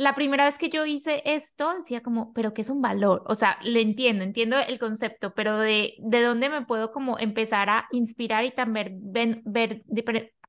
[0.00, 3.22] la primera vez que yo hice esto, decía como, pero ¿qué es un valor?
[3.26, 7.68] O sea, le entiendo, entiendo el concepto, pero de, de dónde me puedo como empezar
[7.68, 9.82] a inspirar y también ver, ver,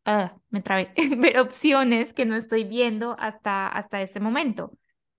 [0.05, 4.71] ah, me trabé, ver opciones que no estoy viendo hasta, hasta este momento.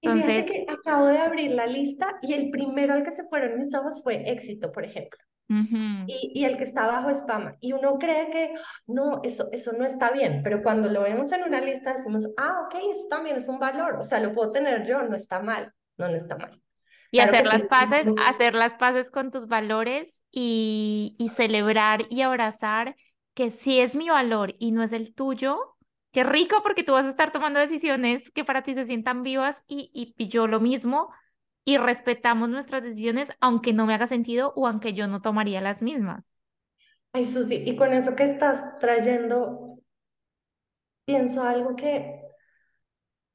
[0.02, 3.74] Entonces, que acabo de abrir la lista y el primero al que se fueron mis
[3.74, 5.18] ojos fue éxito, por ejemplo
[6.06, 7.24] y, y, el que está abajo es.
[7.60, 8.54] Y uno cree que
[8.86, 12.62] no, eso, eso no está bien, pero cuando lo vemos en una lista decimos, ah,
[12.66, 15.72] ok, eso también es un valor, o sea, lo puedo tener yo, no está mal,
[15.98, 16.50] no, no está mal.
[17.10, 22.96] Y hacer las paces, hacer las paces con tus valores y, y celebrar y abrazar
[23.34, 25.71] que si es mi valor y no es el tuyo,
[26.12, 29.64] qué rico porque tú vas a estar tomando decisiones que para ti se sientan vivas
[29.66, 31.10] y, y, y yo lo mismo,
[31.64, 35.82] y respetamos nuestras decisiones aunque no me haga sentido o aunque yo no tomaría las
[35.82, 36.28] mismas.
[37.12, 39.78] Ay, Susi, y con eso que estás trayendo,
[41.04, 42.22] pienso algo que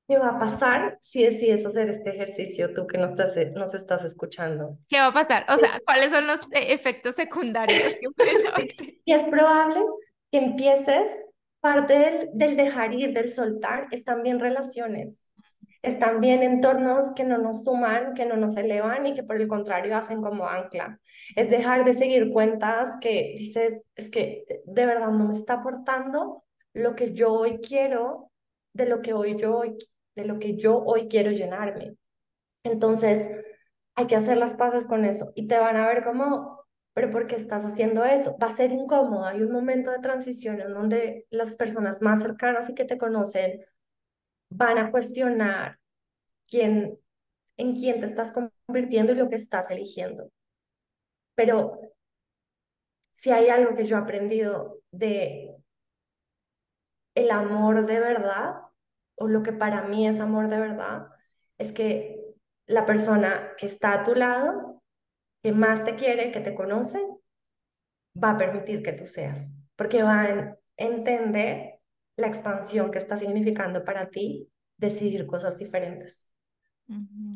[0.08, 4.06] ¿Qué va a pasar si decides hacer este ejercicio tú que nos estás, nos estás
[4.06, 4.78] escuchando?
[4.88, 5.46] ¿Qué va a pasar?
[5.50, 7.96] O sea, ¿cuáles son los eh, efectos secundarios?
[9.06, 9.82] y es probable
[10.32, 11.26] que empieces,
[11.68, 15.28] parte del, dejar ir, del soltar, es también relaciones
[15.84, 19.48] están bien entornos que no nos suman, que no nos elevan y que por el
[19.48, 21.00] contrario hacen como ancla.
[21.36, 26.44] Es dejar de seguir cuentas que dices, es que de verdad no me está aportando
[26.74, 28.32] lo que yo hoy quiero,
[28.74, 29.78] de lo que hoy yo hoy,
[30.16, 31.96] de lo que yo hoy quiero llenarme.
[32.64, 33.30] Entonces,
[33.96, 36.57] hay que hacer las paces con eso y te van a ver como,
[36.98, 38.40] pero ¿por qué estás haciendo eso?
[38.42, 42.70] Va a ser incómodo, hay un momento de transición en donde las personas más cercanas
[42.70, 43.64] y que te conocen
[44.50, 45.78] van a cuestionar
[46.48, 47.00] quién,
[47.56, 48.34] en quién te estás
[48.68, 50.32] convirtiendo y lo que estás eligiendo.
[51.36, 51.82] Pero
[53.12, 55.56] si hay algo que yo he aprendido de
[57.14, 58.56] el amor de verdad,
[59.14, 61.10] o lo que para mí es amor de verdad,
[61.60, 62.20] es que
[62.66, 64.67] la persona que está a tu lado,
[65.48, 67.00] que más te quiere, que te conoce,
[68.22, 71.80] va a permitir que tú seas, porque va a entender
[72.18, 76.30] la expansión que está significando para ti decidir cosas diferentes.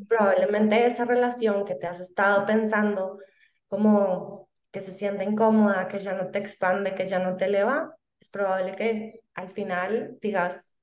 [0.10, 3.18] Probablemente esa relación que te has estado pensando
[3.68, 7.96] como que se siente incómoda, que ya no te expande, que ya no te eleva,
[8.20, 10.76] es probable que al final digas,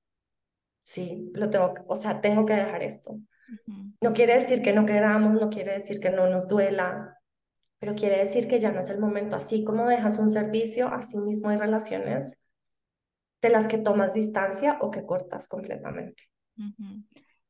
[0.83, 3.18] sí, lo tengo, o sea, tengo que dejar esto.
[4.01, 7.17] No quiere decir que no queramos, no quiere decir que no nos duela,
[7.79, 9.37] pero quiere decir que ya no es el momento.
[9.37, 12.43] Así como dejas un servicio, así mismo hay relaciones
[13.41, 16.24] de las que tomas distancia o que cortas completamente.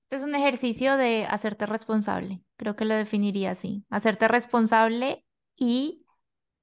[0.03, 5.25] Este es un ejercicio de hacerte responsable, creo que lo definiría así, hacerte responsable
[5.57, 6.05] y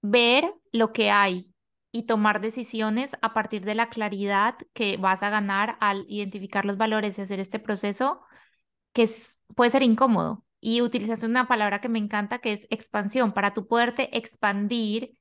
[0.01, 1.51] ver lo que hay
[1.91, 6.78] y tomar decisiones a partir de la claridad que vas a ganar al identificar los
[6.78, 8.22] valores y hacer este proceso
[8.93, 9.09] que
[9.55, 10.43] puede ser incómodo.
[10.68, 13.34] Y utilizas una palabra que me encanta que es expansión.
[13.34, 15.16] Para tu poderte expandir,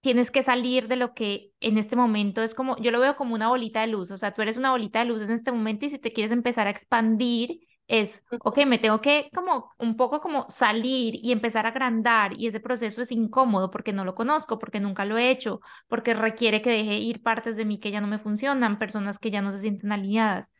[0.00, 3.34] tienes que salir de lo que en este momento es como, yo lo veo como
[3.36, 5.86] una bolita de luz, o sea, tú eres una bolita de luz en este momento
[5.86, 10.20] y si te quieres empezar a expandir, es, ok, me tengo que como un poco
[10.20, 14.58] como salir y empezar a agrandar y ese proceso es incómodo porque no lo conozco,
[14.58, 18.00] porque nunca lo he hecho, porque requiere que deje ir partes de mí que ya
[18.00, 20.52] no me funcionan, personas que ya no se sienten alineadas,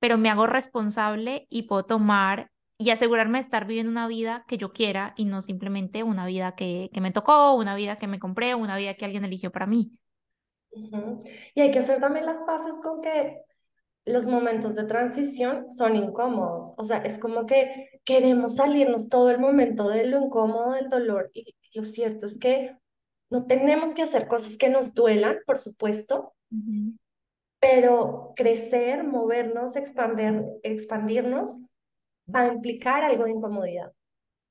[0.00, 4.58] pero me hago responsable y puedo tomar y asegurarme de estar viviendo una vida que
[4.58, 8.18] yo quiera y no simplemente una vida que, que me tocó, una vida que me
[8.18, 9.92] compré, una vida que alguien eligió para mí.
[11.54, 13.42] Y hay que hacer también las paces con que
[14.04, 16.74] los momentos de transición son incómodos.
[16.76, 21.30] O sea, es como que queremos salirnos todo el momento de lo incómodo, del dolor.
[21.32, 22.76] Y lo cierto es que
[23.30, 26.34] no tenemos que hacer cosas que nos duelan, por supuesto,
[27.60, 31.60] pero crecer, movernos, expandir, expandirnos
[32.32, 33.92] va a implicar algo de incomodidad.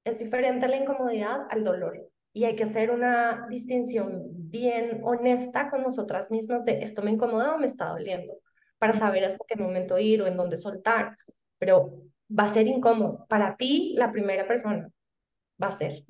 [0.03, 2.09] Es diferente la incomodidad al dolor.
[2.33, 7.53] Y hay que hacer una distinción bien honesta con nosotras mismas de esto me incomoda
[7.53, 8.33] o me está doliendo,
[8.79, 11.15] para saber hasta qué momento ir o en dónde soltar.
[11.59, 11.93] Pero
[12.27, 13.25] va a ser incómodo.
[13.29, 14.89] Para ti, la primera persona,
[15.61, 16.03] va a ser.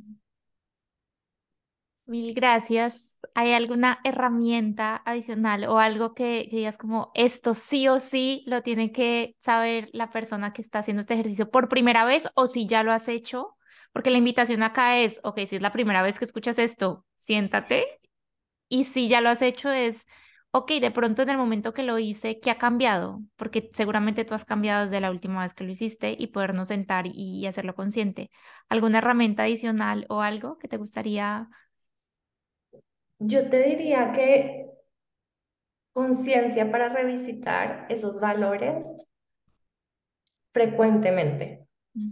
[2.05, 3.19] Mil gracias.
[3.33, 8.91] ¿Hay alguna herramienta adicional o algo que, digas como esto sí o sí lo tiene
[8.91, 12.83] que saber la persona que está haciendo este ejercicio por primera vez o si ya
[12.83, 13.55] lo has hecho?
[13.93, 17.85] Porque la invitación acá es, ok, si es la primera vez que escuchas esto, siéntate.
[18.69, 20.07] Y si ya lo has hecho es,
[20.51, 23.21] ok, de pronto en el momento que lo hice, ¿qué ha cambiado?
[23.37, 27.05] Porque seguramente tú has cambiado desde la última vez que lo hiciste y podernos sentar
[27.07, 28.29] y hacerlo consciente.
[28.69, 31.49] ¿Alguna herramienta adicional o algo que te gustaría
[33.25, 34.67] yo te diría que
[35.93, 39.05] conciencia para revisitar esos valores
[40.51, 41.65] frecuentemente,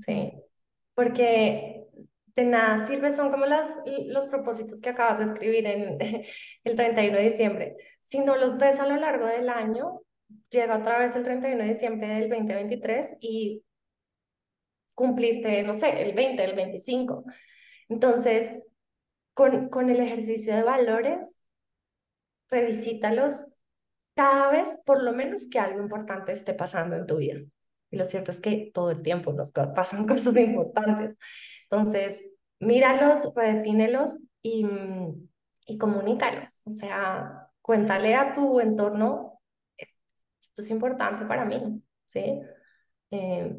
[0.06, 0.34] ¿sí?
[0.94, 1.86] Porque
[2.36, 3.68] de nada sirve, son como las,
[4.08, 5.98] los propósitos que acabas de escribir en
[6.64, 7.76] el 31 de diciembre.
[8.00, 10.02] Si no los ves a lo largo del año,
[10.50, 13.64] llega otra vez el 31 de diciembre del 2023 y
[14.96, 17.26] cumpliste, no sé, el 20, el 25.
[17.90, 18.64] Entonces,
[19.70, 21.44] con, el ejercicio de valores,
[22.50, 23.58] revisítalos
[24.16, 27.40] cada vez, por lo menos que algo importante esté pasando en tu vida.
[27.90, 31.18] Y lo cierto es que todo el tiempo nos pasan cosas importantes.
[31.70, 32.30] Entonces,
[32.60, 34.68] míralos, redefínelos y,
[35.66, 36.62] y comunícalos.
[36.68, 39.42] O sea, cuéntale a tu entorno,
[39.76, 42.42] esto es importante para mí, ¿sí?
[43.10, 43.58] Eh,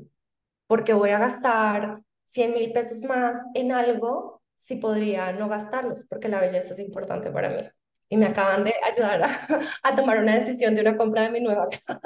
[0.67, 6.29] porque voy a gastar 100 mil pesos más en algo si podría no gastarlos, porque
[6.29, 7.63] la belleza es importante para mí.
[8.09, 11.69] Y me acaban de ayudar a, tomar una decisión de una compra de mi nueva
[11.87, 12.01] casa.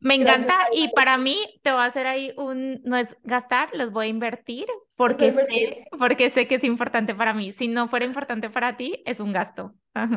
[0.00, 3.92] Me encanta y para mí te voy a hacer ahí un, no es gastar, los
[3.92, 7.52] voy a invertir porque, Sé, porque sé que es importante para mí.
[7.52, 9.74] Si no fuera importante para ti, es un gasto.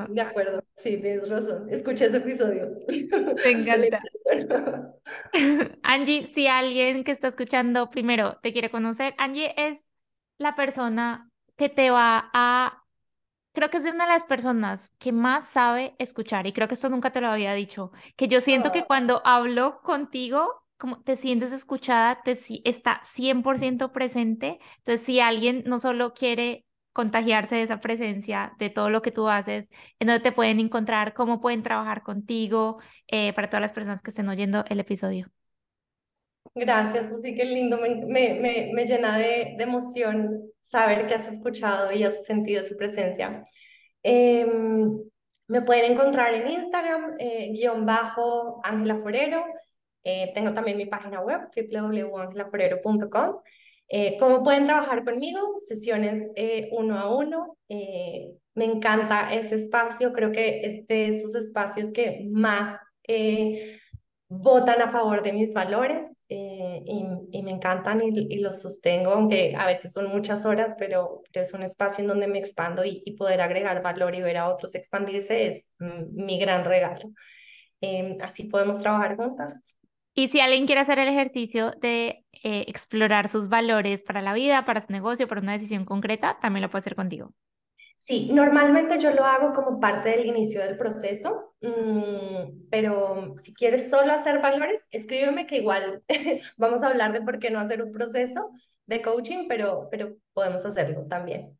[0.10, 1.68] De acuerdo, sí, tienes razón.
[1.70, 2.80] Escuché ese episodio.
[3.46, 4.02] Me encanta.
[5.84, 9.84] Angie, si alguien que está escuchando primero te quiere conocer, Angie es
[10.38, 12.84] la persona que te va a,
[13.54, 16.90] creo que es una de las personas que más sabe escuchar y creo que esto
[16.90, 18.86] nunca te lo había dicho, que yo siento que ah.
[18.88, 24.60] cuando hablo contigo, como te sientes escuchada, te está 100% presente.
[24.80, 29.28] Entonces, si alguien no solo quiere contagiarse de esa presencia, de todo lo que tú
[29.30, 29.70] haces,
[30.00, 34.12] en donde te pueden encontrar, cómo pueden trabajar contigo, eh, para todas las personas que
[34.12, 35.32] estén oyendo el episodio.
[36.54, 37.78] Gracias, Susi, qué lindo.
[37.78, 42.78] Me, me, me, llena de, de, emoción saber que has escuchado y has sentido su
[42.78, 43.44] presencia.
[44.04, 45.00] Em,
[45.48, 49.44] me pueden encontrar en Instagram, eh, guion bajo Ángela Forero.
[50.04, 53.42] Eh, tengo también mi página web, www.angelaforero.com.
[53.88, 55.56] Eh, ¿Cómo pueden trabajar conmigo?
[55.60, 56.28] Sesiones
[56.72, 57.58] uno a uno.
[57.68, 60.14] me encanta ese espacio.
[60.14, 62.80] Creo que es de esos espacios que más
[64.30, 69.68] votan a favor de mis valores eh, y, me encantan y, los sostengo, aunque a
[69.68, 73.84] veces son muchas horas, pero, es un espacio en donde me expando y, poder agregar
[73.84, 77.12] valor y ver a otros expandirse es mi gran regalo.
[77.82, 79.78] Em, así podemos trabajar juntas.
[80.16, 84.66] Y si alguien quiere hacer el ejercicio de eh, explorar sus valores para la vida,
[84.66, 87.34] para su negocio, para una decisión concreta, también lo puede hacer contigo.
[87.96, 93.90] Sí, normalmente yo lo hago como parte del inicio del proceso, mm, pero si quieres
[93.90, 96.04] solo hacer valores, escríbeme que igual
[96.58, 98.52] vamos a hablar de por qué no hacer un proceso
[98.86, 101.58] de coaching, pero, pero podemos hacerlo también.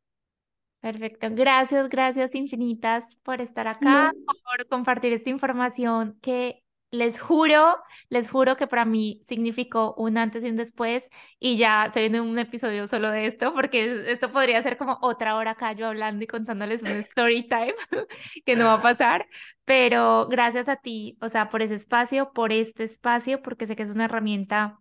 [0.82, 4.12] Perfecto, gracias, gracias infinitas por estar acá,
[4.44, 6.65] por compartir esta información que
[6.96, 7.78] les juro,
[8.10, 12.22] les juro que para mí significó un antes y un después y ya se viene
[12.22, 16.24] un episodio solo de esto porque esto podría ser como otra hora acá yo hablando
[16.24, 17.76] y contándoles un story time
[18.46, 19.28] que no va a pasar,
[19.66, 23.84] pero gracias a ti, o sea, por ese espacio, por este espacio, porque sé que
[23.84, 24.80] es una herramienta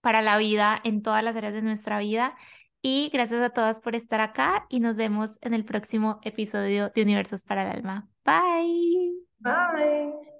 [0.00, 2.36] para la vida en todas las áreas de nuestra vida
[2.82, 7.02] y gracias a todas por estar acá y nos vemos en el próximo episodio de
[7.02, 8.08] Universos para el Alma.
[8.24, 9.12] Bye.
[9.38, 10.31] Bye.